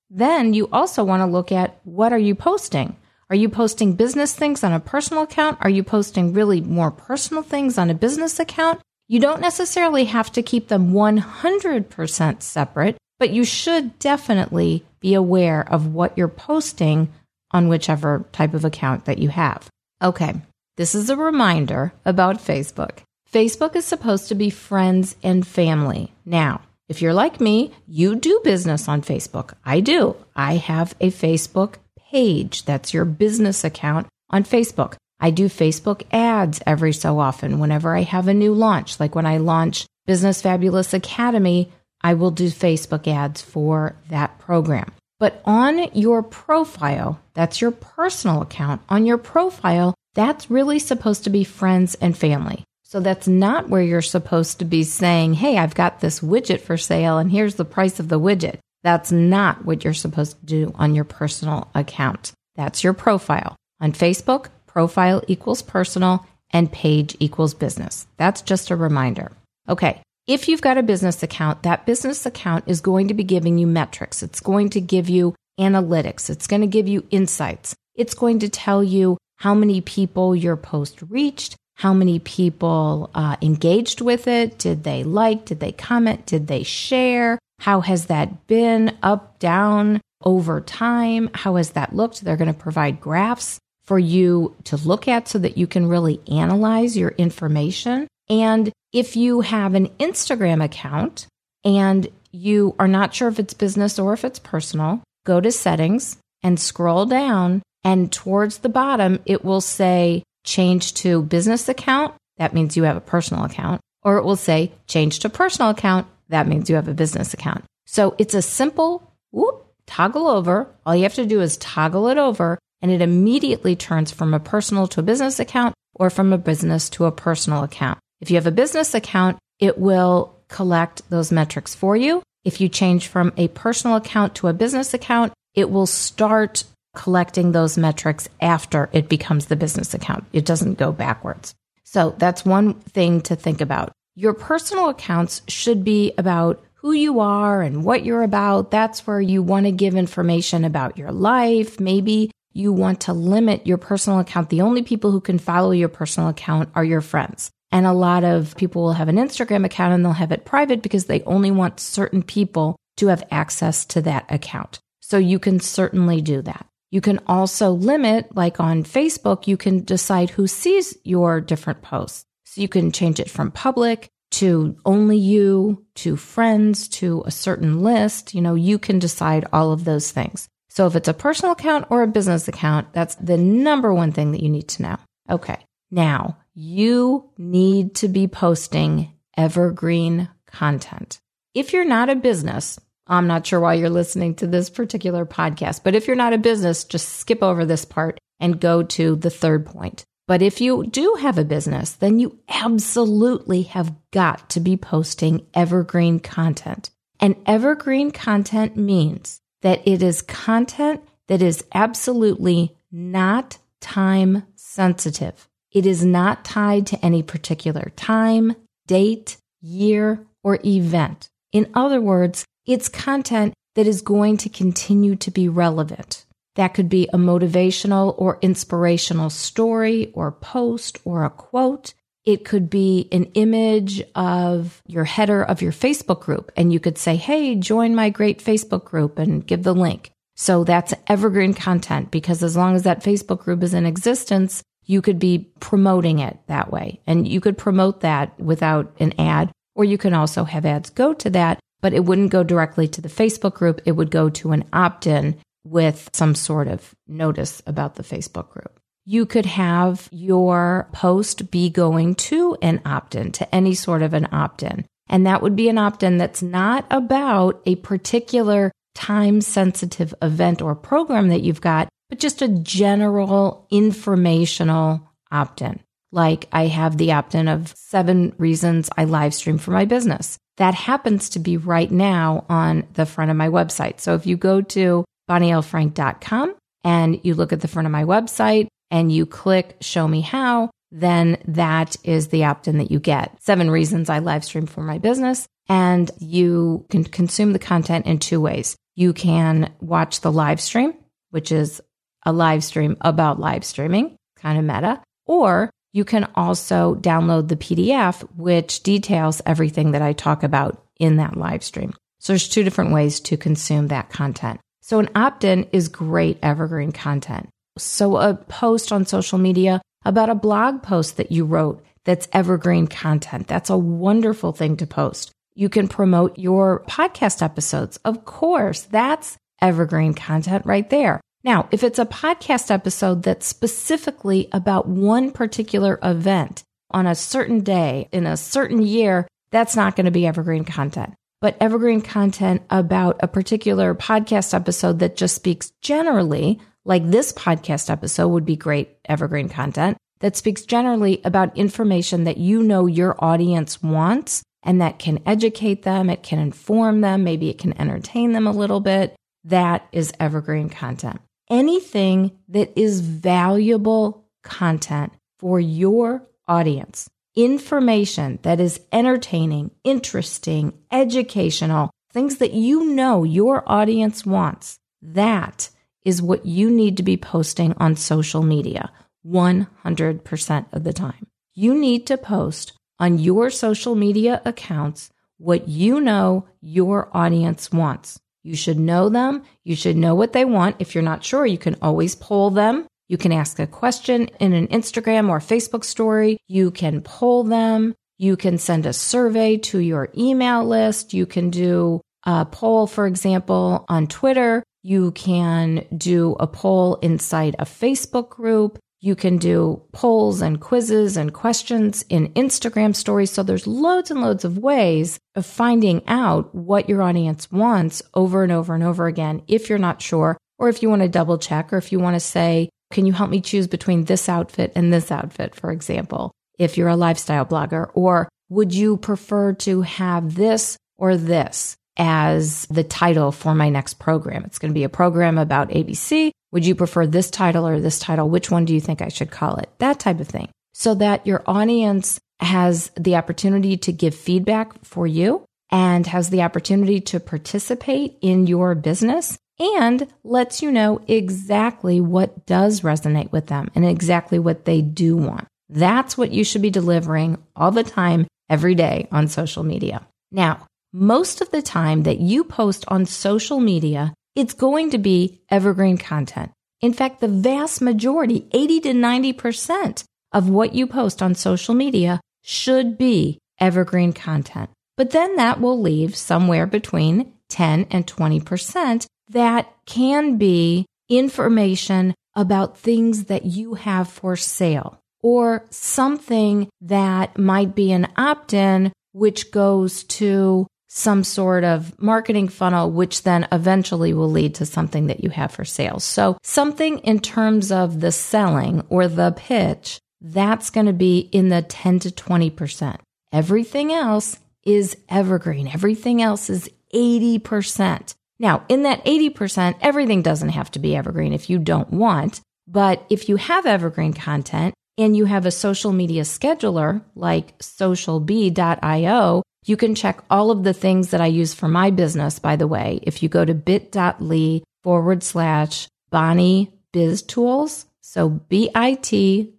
Then 0.09 0.53
you 0.53 0.69
also 0.71 1.03
want 1.03 1.21
to 1.21 1.25
look 1.25 1.51
at 1.51 1.79
what 1.83 2.13
are 2.13 2.19
you 2.19 2.35
posting? 2.35 2.95
Are 3.29 3.35
you 3.35 3.49
posting 3.49 3.93
business 3.93 4.33
things 4.33 4.63
on 4.63 4.71
a 4.71 4.79
personal 4.79 5.23
account? 5.23 5.57
Are 5.61 5.69
you 5.69 5.83
posting 5.83 6.33
really 6.33 6.61
more 6.61 6.91
personal 6.91 7.43
things 7.43 7.77
on 7.77 7.89
a 7.89 7.95
business 7.95 8.39
account? 8.39 8.79
You 9.09 9.19
don't 9.19 9.41
necessarily 9.41 10.05
have 10.05 10.31
to 10.33 10.43
keep 10.43 10.67
them 10.67 10.93
100% 10.93 12.41
separate, 12.41 12.97
but 13.19 13.31
you 13.31 13.43
should 13.43 13.99
definitely 13.99 14.85
be 14.99 15.13
aware 15.13 15.67
of 15.69 15.93
what 15.93 16.17
you're 16.17 16.27
posting 16.27 17.11
on 17.51 17.67
whichever 17.67 18.25
type 18.31 18.53
of 18.53 18.65
account 18.65 19.05
that 19.05 19.17
you 19.17 19.29
have. 19.29 19.69
Okay, 20.01 20.35
this 20.75 20.93
is 20.93 21.09
a 21.09 21.17
reminder 21.17 21.93
about 22.05 22.37
Facebook. 22.37 22.99
Facebook 23.31 23.75
is 23.75 23.85
supposed 23.85 24.29
to 24.29 24.35
be 24.35 24.49
friends 24.49 25.15
and 25.21 25.45
family. 25.45 26.13
Now, 26.25 26.61
if 26.87 27.01
you're 27.01 27.13
like 27.13 27.41
me, 27.41 27.73
you 27.87 28.15
do 28.15 28.39
business 28.43 28.87
on 28.87 29.01
Facebook. 29.01 29.53
I 29.65 29.81
do. 29.81 30.15
I 30.35 30.55
have 30.55 30.95
a 31.01 31.11
Facebook 31.11 31.75
page. 32.09 32.63
That's 32.63 32.93
your 32.93 33.03
business 33.03 33.65
account 33.65 34.07
on 34.29 34.43
Facebook. 34.43 34.95
I 35.19 35.31
do 35.31 35.49
Facebook 35.49 36.03
ads 36.11 36.61
every 36.65 36.93
so 36.93 37.19
often 37.19 37.59
whenever 37.59 37.95
I 37.95 38.03
have 38.03 38.27
a 38.27 38.33
new 38.33 38.53
launch. 38.53 38.99
Like 38.99 39.15
when 39.15 39.25
I 39.25 39.37
launch 39.37 39.85
Business 40.05 40.41
Fabulous 40.41 40.93
Academy, 40.93 41.71
I 42.01 42.13
will 42.13 42.31
do 42.31 42.47
Facebook 42.47 43.07
ads 43.07 43.41
for 43.41 43.95
that 44.09 44.39
program. 44.39 44.91
But 45.19 45.41
on 45.43 45.89
your 45.93 46.23
profile, 46.23 47.19
that's 47.33 47.59
your 47.59 47.71
personal 47.71 48.41
account, 48.41 48.81
on 48.87 49.05
your 49.05 49.17
profile, 49.17 49.95
that's 50.13 50.49
really 50.49 50.79
supposed 50.79 51.23
to 51.25 51.29
be 51.29 51.43
friends 51.43 51.95
and 51.95 52.15
family. 52.17 52.63
So 52.89 53.01
that's 53.01 53.27
not 53.27 53.67
where 53.67 53.81
you're 53.81 54.01
supposed 54.01 54.59
to 54.59 54.65
be 54.65 54.83
saying, 54.85 55.33
Hey, 55.33 55.57
I've 55.57 55.75
got 55.75 55.99
this 55.99 56.21
widget 56.21 56.61
for 56.61 56.77
sale 56.77 57.17
and 57.17 57.29
here's 57.29 57.55
the 57.55 57.65
price 57.65 57.99
of 57.99 58.07
the 58.07 58.19
widget. 58.19 58.59
That's 58.81 59.11
not 59.11 59.65
what 59.65 59.83
you're 59.83 59.93
supposed 59.93 60.39
to 60.39 60.45
do 60.45 60.71
on 60.75 60.95
your 60.95 61.03
personal 61.03 61.69
account. 61.75 62.31
That's 62.55 62.85
your 62.85 62.93
profile. 62.93 63.57
On 63.81 63.91
Facebook, 63.91 64.47
profile 64.67 65.21
equals 65.27 65.61
personal 65.61 66.25
and 66.51 66.71
page 66.71 67.17
equals 67.19 67.53
business. 67.53 68.07
That's 68.15 68.41
just 68.41 68.71
a 68.71 68.77
reminder. 68.77 69.33
Okay. 69.67 69.99
If 70.25 70.47
you've 70.47 70.61
got 70.61 70.77
a 70.77 70.83
business 70.83 71.21
account, 71.21 71.63
that 71.63 71.85
business 71.85 72.25
account 72.25 72.63
is 72.67 72.79
going 72.79 73.09
to 73.09 73.13
be 73.13 73.25
giving 73.25 73.57
you 73.57 73.67
metrics. 73.67 74.23
It's 74.23 74.39
going 74.39 74.69
to 74.69 74.79
give 74.79 75.09
you 75.09 75.35
analytics. 75.59 76.29
It's 76.29 76.47
going 76.47 76.61
to 76.61 76.67
give 76.67 76.87
you 76.87 77.05
insights. 77.11 77.75
It's 77.95 78.13
going 78.13 78.39
to 78.39 78.49
tell 78.49 78.81
you 78.81 79.17
how 79.35 79.53
many 79.53 79.81
people 79.81 80.37
your 80.37 80.55
post 80.55 81.01
reached, 81.01 81.57
how 81.77 81.93
many 81.93 82.17
people 82.17 83.11
uh, 83.13 83.37
engaged 83.41 84.01
with 84.01 84.27
it. 84.27 84.57
Did 84.57 84.83
they 84.83 85.03
like? 85.03 85.45
Did 85.45 85.59
they 85.59 85.71
comment? 85.71 86.25
Did 86.25 86.47
they 86.47 86.63
share? 86.63 87.37
How 87.59 87.81
has 87.81 88.07
that 88.07 88.47
been 88.47 88.97
up, 89.03 89.39
down 89.39 90.01
over 90.23 90.59
time? 90.59 91.29
How 91.33 91.55
has 91.55 91.71
that 91.71 91.95
looked? 91.95 92.21
They're 92.21 92.37
going 92.37 92.53
to 92.53 92.59
provide 92.59 92.99
graphs 92.99 93.59
for 93.85 93.99
you 93.99 94.55
to 94.65 94.77
look 94.77 95.07
at 95.07 95.27
so 95.27 95.37
that 95.39 95.57
you 95.57 95.67
can 95.67 95.87
really 95.87 96.19
analyze 96.27 96.97
your 96.97 97.11
information. 97.11 98.07
And 98.27 98.71
if 98.91 99.15
you 99.15 99.41
have 99.41 99.75
an 99.75 99.87
Instagram 99.99 100.63
account 100.63 101.27
and 101.63 102.07
you 102.31 102.75
are 102.79 102.87
not 102.87 103.13
sure 103.13 103.27
if 103.27 103.39
it's 103.39 103.53
business 103.53 103.99
or 103.99 104.13
if 104.13 104.25
it's 104.25 104.39
personal, 104.39 105.03
go 105.25 105.39
to 105.39 105.51
settings 105.51 106.17
and 106.41 106.59
scroll 106.59 107.05
down. 107.05 107.61
And 107.83 108.11
towards 108.11 108.59
the 108.59 108.69
bottom, 108.69 109.19
it 109.25 109.45
will 109.45 109.61
say 109.61 110.23
change 110.47 110.93
to 110.95 111.21
business 111.21 111.69
account, 111.69 112.15
that 112.37 112.53
means 112.53 112.75
you 112.75 112.83
have 112.83 112.97
a 112.97 113.01
personal 113.01 113.43
account. 113.43 113.81
Or 114.01 114.17
it 114.17 114.23
will 114.23 114.37
say 114.37 114.71
change 114.87 115.19
to 115.19 115.29
personal 115.29 115.69
account, 115.69 116.07
that 116.29 116.47
means 116.47 116.69
you 116.69 116.75
have 116.75 116.87
a 116.87 116.93
business 116.93 117.33
account. 117.33 117.65
So 117.85 118.15
it's 118.17 118.33
a 118.33 118.41
simple 118.41 119.13
whoop, 119.31 119.65
toggle 119.85 120.27
over. 120.27 120.73
All 120.85 120.95
you 120.95 121.03
have 121.03 121.15
to 121.15 121.25
do 121.25 121.41
is 121.41 121.57
toggle 121.57 122.07
it 122.07 122.17
over, 122.17 122.57
and 122.81 122.89
it 122.89 123.01
immediately 123.01 123.75
turns 123.75 124.11
from 124.11 124.33
a 124.33 124.39
personal 124.39 124.87
to 124.87 125.01
a 125.01 125.03
business 125.03 125.39
account 125.39 125.75
or 125.93 126.09
from 126.09 126.31
a 126.31 126.37
business 126.37 126.89
to 126.91 127.05
a 127.05 127.11
personal 127.11 127.63
account. 127.63 127.99
If 128.21 128.31
you 128.31 128.35
have 128.35 128.47
a 128.47 128.51
business 128.51 128.93
account, 128.93 129.37
it 129.59 129.77
will 129.77 130.35
collect 130.47 131.07
those 131.09 131.31
metrics 131.31 131.75
for 131.75 131.97
you. 131.97 132.23
If 132.45 132.61
you 132.61 132.69
change 132.69 133.07
from 133.07 133.33
a 133.35 133.49
personal 133.49 133.97
account 133.97 134.35
to 134.35 134.47
a 134.47 134.53
business 134.53 134.93
account, 134.93 135.33
it 135.53 135.69
will 135.69 135.87
start 135.87 136.63
collecting 136.97 137.51
those 137.51 137.77
metrics 137.77 138.27
after 138.41 138.89
it 138.91 139.07
becomes 139.07 139.45
the 139.45 139.55
business 139.55 139.93
account. 139.93 140.25
It 140.33 140.45
doesn't 140.45 140.79
go 140.79 140.91
backwards. 140.91 141.53
So 141.83 142.15
that's 142.17 142.43
one 142.43 142.73
thing 142.73 143.21
to 143.21 143.35
think 143.35 143.61
about. 143.61 143.91
Your 144.15 144.33
personal 144.33 144.89
accounts 144.89 145.43
should 145.47 145.83
be 145.83 146.13
about 146.17 146.65
who 146.73 146.93
you 146.93 147.19
are 147.19 147.61
and 147.61 147.83
what 147.83 148.03
you're 148.03 148.23
about. 148.23 148.71
That's 148.71 149.05
where 149.05 149.21
you 149.21 149.43
want 149.43 149.67
to 149.67 149.71
give 149.71 149.93
information 149.93 150.65
about 150.65 150.97
your 150.97 151.11
life. 151.11 151.79
Maybe 151.79 152.31
you 152.51 152.73
want 152.73 153.01
to 153.01 153.13
limit 153.13 153.67
your 153.67 153.77
personal 153.77 154.19
account. 154.19 154.49
The 154.49 154.61
only 154.61 154.81
people 154.81 155.11
who 155.11 155.21
can 155.21 155.37
follow 155.37 155.71
your 155.71 155.89
personal 155.89 156.29
account 156.29 156.69
are 156.73 156.83
your 156.83 157.01
friends. 157.01 157.51
And 157.71 157.85
a 157.85 157.93
lot 157.93 158.23
of 158.23 158.57
people 158.57 158.81
will 158.81 158.93
have 158.93 159.09
an 159.09 159.17
Instagram 159.17 159.65
account 159.65 159.93
and 159.93 160.03
they'll 160.03 160.13
have 160.13 160.31
it 160.31 160.45
private 160.45 160.81
because 160.81 161.05
they 161.05 161.21
only 161.23 161.51
want 161.51 161.79
certain 161.79 162.23
people 162.23 162.75
to 162.95 163.07
have 163.07 163.23
access 163.29 163.85
to 163.85 164.01
that 164.01 164.25
account. 164.29 164.79
So 165.01 165.19
you 165.19 165.37
can 165.37 165.59
certainly 165.59 166.21
do 166.21 166.41
that. 166.41 166.65
You 166.89 167.01
can 167.01 167.19
also 167.27 167.71
limit, 167.71 168.35
like 168.35 168.59
on 168.59 168.83
Facebook, 168.83 169.47
you 169.47 169.57
can 169.57 169.83
decide 169.83 170.29
who 170.29 170.47
sees 170.47 170.97
your 171.03 171.41
different 171.41 171.81
posts. 171.81 172.25
So 172.45 172.61
you 172.61 172.67
can 172.67 172.91
change 172.91 173.19
it 173.19 173.29
from 173.29 173.51
public 173.51 174.09
to 174.31 174.77
only 174.85 175.17
you, 175.17 175.85
to 175.95 176.15
friends, 176.15 176.87
to 176.89 177.23
a 177.25 177.31
certain 177.31 177.81
list. 177.81 178.33
You 178.33 178.41
know, 178.41 178.55
you 178.55 178.79
can 178.79 178.99
decide 178.99 179.45
all 179.51 179.71
of 179.71 179.83
those 179.83 180.11
things. 180.11 180.47
So 180.69 180.85
if 180.85 180.95
it's 180.95 181.07
a 181.07 181.13
personal 181.13 181.53
account 181.53 181.87
or 181.89 182.03
a 182.03 182.07
business 182.07 182.47
account, 182.47 182.93
that's 182.93 183.15
the 183.15 183.37
number 183.37 183.93
one 183.93 184.11
thing 184.11 184.31
that 184.31 184.43
you 184.43 184.49
need 184.49 184.67
to 184.69 184.83
know. 184.83 184.97
Okay. 185.29 185.57
Now 185.91 186.37
you 186.53 187.29
need 187.37 187.95
to 187.95 188.07
be 188.07 188.27
posting 188.27 189.13
evergreen 189.35 190.29
content. 190.45 191.19
If 191.53 191.73
you're 191.73 191.85
not 191.85 192.09
a 192.09 192.15
business, 192.15 192.79
I'm 193.09 193.27
not 193.27 193.45
sure 193.47 193.59
why 193.59 193.75
you're 193.75 193.89
listening 193.89 194.35
to 194.35 194.47
this 194.47 194.69
particular 194.69 195.25
podcast, 195.25 195.81
but 195.83 195.95
if 195.95 196.07
you're 196.07 196.15
not 196.15 196.33
a 196.33 196.37
business, 196.37 196.83
just 196.83 197.17
skip 197.19 197.41
over 197.41 197.65
this 197.65 197.85
part 197.85 198.19
and 198.39 198.59
go 198.59 198.83
to 198.83 199.15
the 199.15 199.29
third 199.29 199.65
point. 199.65 200.05
But 200.27 200.41
if 200.41 200.59
you 200.59 200.85
do 200.85 201.17
have 201.21 201.37
a 201.37 201.45
business, 201.45 201.93
then 201.93 202.19
you 202.19 202.39
absolutely 202.49 203.63
have 203.63 203.95
got 204.11 204.49
to 204.51 204.59
be 204.59 204.75
posting 204.75 205.47
evergreen 205.53 206.19
content. 206.19 206.89
And 207.19 207.35
evergreen 207.45 208.11
content 208.11 208.75
means 208.75 209.39
that 209.61 209.87
it 209.87 210.03
is 210.03 210.21
content 210.21 211.01
that 211.27 211.41
is 211.41 211.63
absolutely 211.73 212.77
not 212.91 213.57
time 213.79 214.43
sensitive. 214.55 215.47
It 215.71 215.85
is 215.85 216.03
not 216.03 216.45
tied 216.45 216.87
to 216.87 217.05
any 217.05 217.23
particular 217.23 217.91
time, 217.95 218.55
date, 218.85 219.37
year, 219.61 220.25
or 220.43 220.59
event. 220.65 221.29
In 221.51 221.69
other 221.73 222.01
words, 222.01 222.45
it's 222.67 222.89
content 222.89 223.53
that 223.75 223.87
is 223.87 224.01
going 224.01 224.37
to 224.37 224.49
continue 224.49 225.15
to 225.15 225.31
be 225.31 225.47
relevant. 225.47 226.25
That 226.55 226.73
could 226.73 226.89
be 226.89 227.07
a 227.13 227.17
motivational 227.17 228.15
or 228.17 228.39
inspirational 228.41 229.29
story 229.29 230.11
or 230.13 230.31
post 230.31 230.99
or 231.05 231.23
a 231.23 231.29
quote. 231.29 231.93
It 232.25 232.43
could 232.43 232.69
be 232.69 233.07
an 233.11 233.25
image 233.35 234.01
of 234.15 234.81
your 234.85 235.05
header 235.05 235.43
of 235.43 235.61
your 235.61 235.71
Facebook 235.71 236.19
group. 236.19 236.51
And 236.57 236.73
you 236.73 236.79
could 236.79 236.97
say, 236.97 237.15
Hey, 237.15 237.55
join 237.55 237.95
my 237.95 238.09
great 238.09 238.43
Facebook 238.43 238.83
group 238.83 239.17
and 239.19 239.45
give 239.45 239.63
the 239.63 239.75
link. 239.75 240.11
So 240.35 240.63
that's 240.63 240.93
evergreen 241.07 241.53
content 241.53 242.11
because 242.11 242.43
as 242.43 242.57
long 242.57 242.75
as 242.75 242.83
that 242.83 243.03
Facebook 243.03 243.39
group 243.39 243.63
is 243.63 243.73
in 243.73 243.85
existence, 243.85 244.61
you 244.85 245.01
could 245.01 245.19
be 245.19 245.51
promoting 245.59 246.19
it 246.19 246.39
that 246.47 246.71
way. 246.71 247.01
And 247.05 247.27
you 247.27 247.39
could 247.39 247.57
promote 247.57 248.01
that 248.01 248.39
without 248.39 248.93
an 248.99 249.13
ad, 249.19 249.51
or 249.75 249.85
you 249.85 249.97
can 249.97 250.13
also 250.13 250.43
have 250.43 250.65
ads 250.65 250.89
go 250.89 251.13
to 251.13 251.29
that, 251.31 251.59
but 251.81 251.93
it 251.93 252.05
wouldn't 252.05 252.31
go 252.31 252.43
directly 252.43 252.87
to 252.87 253.01
the 253.01 253.09
Facebook 253.09 253.53
group. 253.53 253.81
It 253.85 253.93
would 253.93 254.11
go 254.11 254.29
to 254.29 254.51
an 254.51 254.65
opt 254.73 255.07
in 255.07 255.37
with 255.63 256.09
some 256.13 256.35
sort 256.35 256.67
of 256.67 256.95
notice 257.07 257.61
about 257.65 257.95
the 257.95 258.03
Facebook 258.03 258.49
group. 258.49 258.79
You 259.05 259.25
could 259.25 259.45
have 259.45 260.09
your 260.11 260.89
post 260.91 261.49
be 261.49 261.69
going 261.69 262.15
to 262.15 262.57
an 262.61 262.81
opt 262.85 263.15
in, 263.15 263.31
to 263.33 263.55
any 263.55 263.73
sort 263.73 264.01
of 264.01 264.13
an 264.13 264.27
opt 264.31 264.63
in. 264.63 264.85
And 265.07 265.25
that 265.25 265.41
would 265.41 265.55
be 265.55 265.69
an 265.69 265.77
opt 265.77 266.03
in 266.03 266.17
that's 266.17 266.41
not 266.41 266.85
about 266.89 267.61
a 267.65 267.75
particular 267.75 268.71
time 268.95 269.41
sensitive 269.41 270.13
event 270.21 270.61
or 270.61 270.75
program 270.75 271.29
that 271.29 271.41
you've 271.41 271.61
got, 271.61 271.87
but 272.09 272.19
just 272.19 272.41
a 272.41 272.47
general 272.47 273.67
informational 273.71 275.09
opt 275.31 275.61
in. 275.61 275.79
Like 276.11 276.47
I 276.51 276.67
have 276.67 276.97
the 276.97 277.11
opt 277.11 277.35
in 277.35 277.47
of 277.47 277.73
seven 277.75 278.33
reasons 278.37 278.89
I 278.97 279.05
live 279.05 279.33
stream 279.33 279.57
for 279.57 279.71
my 279.71 279.85
business. 279.85 280.37
That 280.57 280.73
happens 280.73 281.29
to 281.29 281.39
be 281.39 281.57
right 281.57 281.91
now 281.91 282.45
on 282.49 282.87
the 282.93 283.05
front 283.05 283.31
of 283.31 283.37
my 283.37 283.49
website. 283.49 283.99
So 283.99 284.15
if 284.15 284.25
you 284.25 284.37
go 284.37 284.61
to 284.61 285.05
bonnielfrank.com 285.29 286.55
and 286.83 287.19
you 287.23 287.35
look 287.35 287.53
at 287.53 287.61
the 287.61 287.67
front 287.67 287.85
of 287.85 287.91
my 287.91 288.05
website 288.05 288.67
and 288.89 289.11
you 289.11 289.25
click 289.25 289.77
show 289.81 290.07
me 290.07 290.21
how, 290.21 290.71
then 290.91 291.37
that 291.47 291.97
is 292.03 292.29
the 292.29 292.45
opt 292.45 292.67
in 292.67 292.77
that 292.77 292.91
you 292.91 292.99
get. 292.99 293.41
Seven 293.43 293.69
reasons 293.69 294.09
I 294.09 294.19
live 294.19 294.45
stream 294.45 294.65
for 294.65 294.81
my 294.81 294.97
business. 294.97 295.47
And 295.69 296.09
you 296.19 296.85
can 296.89 297.03
consume 297.03 297.51
the 297.51 297.59
content 297.59 298.05
in 298.05 298.19
two 298.19 298.39
ways. 298.39 298.77
You 298.95 299.11
can 299.11 299.73
watch 299.81 300.21
the 300.21 300.31
live 300.31 300.61
stream, 300.61 300.93
which 301.31 301.51
is 301.51 301.81
a 302.25 302.31
live 302.31 302.63
stream 302.63 302.95
about 303.01 303.39
live 303.39 303.65
streaming, 303.65 304.15
kind 304.37 304.57
of 304.57 304.63
meta, 304.63 305.01
or 305.25 305.69
you 305.93 306.05
can 306.05 306.27
also 306.35 306.95
download 306.95 307.47
the 307.47 307.55
PDF, 307.55 308.21
which 308.35 308.83
details 308.83 309.41
everything 309.45 309.91
that 309.91 310.01
I 310.01 310.13
talk 310.13 310.43
about 310.43 310.83
in 310.99 311.17
that 311.17 311.37
live 311.37 311.63
stream. 311.63 311.93
So 312.19 312.33
there's 312.33 312.49
two 312.49 312.63
different 312.63 312.91
ways 312.91 313.19
to 313.21 313.37
consume 313.37 313.87
that 313.87 314.09
content. 314.09 314.59
So 314.81 314.99
an 314.99 315.09
opt 315.15 315.43
in 315.43 315.63
is 315.71 315.87
great 315.87 316.39
evergreen 316.41 316.91
content. 316.91 317.49
So 317.77 318.17
a 318.17 318.35
post 318.35 318.91
on 318.91 319.05
social 319.05 319.37
media 319.37 319.81
about 320.05 320.29
a 320.29 320.35
blog 320.35 320.81
post 320.81 321.17
that 321.17 321.31
you 321.31 321.45
wrote 321.45 321.83
that's 322.05 322.27
evergreen 322.31 322.87
content. 322.87 323.47
That's 323.47 323.69
a 323.69 323.77
wonderful 323.77 324.53
thing 324.53 324.77
to 324.77 324.87
post. 324.87 325.31
You 325.55 325.69
can 325.69 325.87
promote 325.87 326.39
your 326.39 326.83
podcast 326.87 327.41
episodes. 327.41 327.97
Of 328.05 328.23
course, 328.23 328.83
that's 328.83 329.37
evergreen 329.61 330.13
content 330.13 330.65
right 330.65 330.89
there. 330.89 331.19
Now, 331.47 331.69
if 331.71 331.81
it's 331.81 331.97
a 331.97 332.05
podcast 332.05 332.71
episode 332.71 333.23
that's 333.23 333.47
specifically 333.47 334.49
about 334.51 334.85
one 334.85 335.31
particular 335.31 335.97
event 336.03 336.65
on 336.91 337.07
a 337.07 337.15
certain 337.15 337.61
day 337.61 338.09
in 338.11 338.25
a 338.25 338.35
certain 338.35 338.81
year, 338.81 339.29
that's 339.49 339.73
not 339.73 339.95
going 339.95 340.07
to 340.07 340.11
be 340.11 340.27
evergreen 340.27 340.65
content. 340.65 341.13
But 341.39 341.55
evergreen 341.61 342.01
content 342.01 342.63
about 342.69 343.21
a 343.21 343.29
particular 343.29 343.95
podcast 343.95 344.53
episode 344.53 344.99
that 344.99 345.15
just 345.15 345.35
speaks 345.35 345.71
generally, 345.81 346.59
like 346.83 347.09
this 347.09 347.31
podcast 347.31 347.89
episode 347.89 348.27
would 348.27 348.45
be 348.45 348.57
great 348.57 348.97
evergreen 349.05 349.47
content 349.47 349.95
that 350.19 350.35
speaks 350.35 350.63
generally 350.63 351.21
about 351.23 351.57
information 351.57 352.25
that 352.25 352.35
you 352.35 352.61
know 352.61 352.87
your 352.87 353.15
audience 353.23 353.81
wants 353.81 354.43
and 354.63 354.81
that 354.81 354.99
can 354.99 355.23
educate 355.25 355.83
them, 355.83 356.09
it 356.09 356.23
can 356.23 356.39
inform 356.39 356.99
them, 356.99 357.23
maybe 357.23 357.49
it 357.49 357.57
can 357.57 357.79
entertain 357.79 358.33
them 358.33 358.47
a 358.47 358.51
little 358.51 358.81
bit. 358.81 359.15
That 359.45 359.87
is 359.93 360.11
evergreen 360.19 360.67
content 360.67 361.21
anything 361.49 362.37
that 362.49 362.77
is 362.77 363.01
valuable 363.01 364.25
content 364.43 365.13
for 365.39 365.59
your 365.59 366.27
audience, 366.47 367.09
information 367.35 368.39
that 368.41 368.59
is 368.59 368.79
entertaining, 368.91 369.71
interesting, 369.83 370.73
educational, 370.91 371.91
things 372.11 372.37
that 372.37 372.53
you 372.53 372.85
know 372.85 373.23
your 373.23 373.63
audience 373.69 374.25
wants. 374.25 374.79
That 375.01 375.69
is 376.03 376.21
what 376.21 376.45
you 376.45 376.69
need 376.69 376.97
to 376.97 377.03
be 377.03 377.17
posting 377.17 377.73
on 377.73 377.95
social 377.95 378.41
media 378.41 378.91
100% 379.25 380.65
of 380.71 380.83
the 380.83 380.93
time. 380.93 381.27
You 381.53 381.77
need 381.77 382.07
to 382.07 382.17
post 382.17 382.73
on 382.99 383.19
your 383.19 383.49
social 383.49 383.95
media 383.95 384.41
accounts 384.45 385.11
what 385.37 385.67
you 385.67 385.99
know 386.01 386.47
your 386.61 387.09
audience 387.15 387.71
wants. 387.71 388.19
You 388.47 388.55
should 388.55 388.79
know 388.79 389.09
them. 389.09 389.43
You 389.65 389.75
should 389.75 389.97
know 389.97 390.15
what 390.15 390.31
they 390.31 390.45
want. 390.45 390.77
If 390.79 390.95
you're 390.95 391.03
not 391.03 391.21
sure, 391.21 391.45
you 391.45 391.57
can 391.57 391.75
always 391.81 392.15
poll 392.15 392.49
them. 392.49 392.87
You 393.09 393.17
can 393.17 393.33
ask 393.33 393.59
a 393.59 393.67
question 393.67 394.27
in 394.39 394.53
an 394.53 394.69
Instagram 394.69 395.27
or 395.27 395.39
Facebook 395.39 395.83
story. 395.83 396.37
You 396.47 396.71
can 396.71 397.01
poll 397.01 397.43
them. 397.43 397.93
You 398.17 398.37
can 398.37 398.57
send 398.57 398.85
a 398.85 398.93
survey 398.93 399.57
to 399.57 399.79
your 399.79 400.07
email 400.17 400.65
list. 400.65 401.13
You 401.13 401.25
can 401.25 401.49
do 401.49 401.99
a 402.25 402.45
poll, 402.45 402.87
for 402.87 403.05
example, 403.05 403.83
on 403.89 404.07
Twitter. 404.07 404.63
You 404.81 405.11
can 405.11 405.85
do 405.97 406.37
a 406.39 406.47
poll 406.47 406.95
inside 407.01 407.57
a 407.59 407.65
Facebook 407.65 408.29
group. 408.29 408.79
You 409.07 409.15
can 409.15 409.37
do 409.37 409.81
polls 409.93 410.41
and 410.41 410.59
quizzes 410.59 411.15
and 411.15 411.33
questions 411.33 412.03
in 412.09 412.27
Instagram 412.33 412.93
stories. 412.93 413.31
So 413.31 413.41
there's 413.41 413.65
loads 413.65 414.11
and 414.11 414.19
loads 414.19 414.43
of 414.43 414.57
ways 414.57 415.17
of 415.33 415.45
finding 415.45 416.05
out 416.09 416.53
what 416.53 416.89
your 416.89 417.01
audience 417.01 417.49
wants 417.49 418.01
over 418.13 418.43
and 418.43 418.51
over 418.51 418.75
and 418.75 418.83
over 418.83 419.07
again 419.07 419.43
if 419.47 419.69
you're 419.69 419.79
not 419.79 420.01
sure, 420.01 420.37
or 420.59 420.67
if 420.67 420.83
you 420.83 420.89
want 420.89 421.03
to 421.03 421.07
double 421.07 421.37
check, 421.37 421.71
or 421.71 421.77
if 421.77 421.93
you 421.93 422.01
want 422.01 422.15
to 422.15 422.19
say, 422.19 422.67
can 422.91 423.05
you 423.05 423.13
help 423.13 423.29
me 423.29 423.39
choose 423.39 423.65
between 423.65 424.03
this 424.03 424.27
outfit 424.27 424.73
and 424.75 424.91
this 424.91 425.09
outfit, 425.09 425.55
for 425.55 425.71
example, 425.71 426.33
if 426.59 426.77
you're 426.77 426.89
a 426.89 426.97
lifestyle 426.97 427.45
blogger, 427.45 427.89
or 427.93 428.27
would 428.49 428.73
you 428.73 428.97
prefer 428.97 429.53
to 429.53 429.83
have 429.83 430.35
this 430.35 430.75
or 430.97 431.15
this? 431.15 431.77
as 431.99 432.67
the 432.69 432.83
title 432.83 433.31
for 433.31 433.55
my 433.55 433.69
next 433.69 433.95
program. 433.95 434.45
It's 434.45 434.59
going 434.59 434.69
to 434.69 434.77
be 434.77 434.83
a 434.83 434.89
program 434.89 435.39
about 435.39 435.69
ABC. 435.69 436.29
Would 436.51 436.65
you 436.65 436.75
prefer 436.75 437.05
this 437.05 437.29
title 437.29 437.67
or 437.67 437.79
this 437.79 437.99
title? 437.99 438.29
Which 438.29 438.49
one 438.49 438.65
do 438.65 438.73
you 438.73 438.81
think 438.81 439.01
I 439.01 439.09
should 439.09 439.31
call 439.31 439.57
it? 439.57 439.69
That 439.79 439.99
type 439.99 440.19
of 440.19 440.27
thing. 440.27 440.49
So 440.73 440.95
that 440.95 441.25
your 441.25 441.43
audience 441.45 442.19
has 442.39 442.91
the 442.95 443.15
opportunity 443.15 443.77
to 443.77 443.91
give 443.91 444.15
feedback 444.15 444.83
for 444.85 445.07
you 445.07 445.43
and 445.71 446.05
has 446.07 446.29
the 446.29 446.43
opportunity 446.43 447.01
to 447.01 447.19
participate 447.19 448.17
in 448.21 448.47
your 448.47 448.75
business 448.75 449.37
and 449.59 450.07
lets 450.23 450.61
you 450.61 450.71
know 450.71 451.01
exactly 451.07 451.99
what 451.99 452.45
does 452.45 452.81
resonate 452.81 453.31
with 453.31 453.47
them 453.47 453.69
and 453.75 453.85
exactly 453.85 454.39
what 454.39 454.65
they 454.65 454.81
do 454.81 455.17
want. 455.17 455.47
That's 455.69 456.17
what 456.17 456.31
you 456.31 456.43
should 456.43 456.61
be 456.61 456.69
delivering 456.69 457.37
all 457.55 457.71
the 457.71 457.83
time, 457.83 458.27
every 458.49 458.75
day 458.75 459.07
on 459.11 459.27
social 459.27 459.63
media. 459.63 460.07
Now, 460.31 460.65
most 460.93 461.41
of 461.41 461.51
the 461.51 461.61
time 461.61 462.03
that 462.03 462.19
you 462.19 462.43
post 462.43 462.85
on 462.87 463.05
social 463.05 463.59
media, 463.59 464.13
it's 464.37 464.53
going 464.53 464.91
to 464.91 464.99
be 464.99 465.41
evergreen 465.49 465.97
content. 465.97 466.51
In 466.79 466.93
fact, 466.93 467.21
the 467.21 467.27
vast 467.27 467.81
majority, 467.81 468.47
80 468.51 468.81
to 468.81 468.93
90% 468.93 470.03
of 470.31 470.47
what 470.47 470.75
you 470.75 470.85
post 470.85 471.23
on 471.23 471.33
social 471.33 471.73
media 471.73 472.21
should 472.43 472.99
be 472.99 473.39
evergreen 473.59 474.13
content. 474.13 474.69
But 474.95 475.09
then 475.09 475.37
that 475.37 475.59
will 475.59 475.81
leave 475.81 476.15
somewhere 476.15 476.67
between 476.67 477.33
10 477.49 477.87
and 477.89 478.05
20% 478.05 479.07
that 479.29 479.73
can 479.87 480.37
be 480.37 480.85
information 481.09 482.13
about 482.35 482.77
things 482.77 483.25
that 483.25 483.45
you 483.45 483.73
have 483.73 484.07
for 484.07 484.35
sale 484.35 484.99
or 485.23 485.65
something 485.71 486.69
that 486.81 487.39
might 487.39 487.73
be 487.73 487.91
an 487.91 488.07
opt 488.15 488.53
in, 488.53 488.93
which 489.13 489.49
goes 489.49 490.03
to 490.03 490.67
some 490.87 491.23
sort 491.23 491.63
of 491.63 491.99
marketing 492.01 492.47
funnel, 492.47 492.89
which 492.91 493.23
then 493.23 493.47
eventually 493.51 494.13
will 494.13 494.31
lead 494.31 494.55
to 494.55 494.65
something 494.65 495.07
that 495.07 495.23
you 495.23 495.29
have 495.29 495.51
for 495.51 495.65
sales. 495.65 496.03
So 496.03 496.37
something 496.43 496.99
in 496.99 497.19
terms 497.19 497.71
of 497.71 497.99
the 497.99 498.11
selling 498.11 498.85
or 498.89 499.07
the 499.07 499.31
pitch, 499.31 499.99
that's 500.21 500.69
going 500.69 500.87
to 500.87 500.93
be 500.93 501.19
in 501.19 501.49
the 501.49 501.61
10 501.61 501.99
to 501.99 502.09
20%. 502.09 502.97
Everything 503.31 503.91
else 503.91 504.39
is 504.63 504.97
evergreen. 505.09 505.67
Everything 505.67 506.21
else 506.21 506.49
is 506.49 506.69
80%. 506.93 508.15
Now, 508.39 508.63
in 508.69 508.83
that 508.83 509.03
80%, 509.05 509.75
everything 509.81 510.21
doesn't 510.21 510.49
have 510.49 510.71
to 510.71 510.79
be 510.79 510.95
evergreen 510.95 511.33
if 511.33 511.49
you 511.49 511.59
don't 511.59 511.91
want. 511.91 512.41
But 512.67 513.05
if 513.09 513.29
you 513.29 513.37
have 513.37 513.65
evergreen 513.65 514.13
content 514.13 514.73
and 514.97 515.15
you 515.15 515.25
have 515.25 515.45
a 515.45 515.51
social 515.51 515.91
media 515.91 516.23
scheduler 516.23 517.01
like 517.15 517.57
socialbee.io, 517.59 519.43
you 519.65 519.77
can 519.77 519.95
check 519.95 520.23
all 520.29 520.51
of 520.51 520.63
the 520.63 520.73
things 520.73 521.09
that 521.11 521.21
I 521.21 521.27
use 521.27 521.53
for 521.53 521.67
my 521.67 521.89
business, 521.91 522.39
by 522.39 522.55
the 522.55 522.67
way. 522.67 522.99
If 523.03 523.21
you 523.21 523.29
go 523.29 523.43
to 523.45 523.53
bit.ly 523.53 524.61
forward 524.83 525.23
slash 525.23 525.87
Bonnie 526.09 526.71
Biz 526.93 527.21
Tools, 527.23 527.85
so 528.01 528.29
bit.ly 528.29 529.51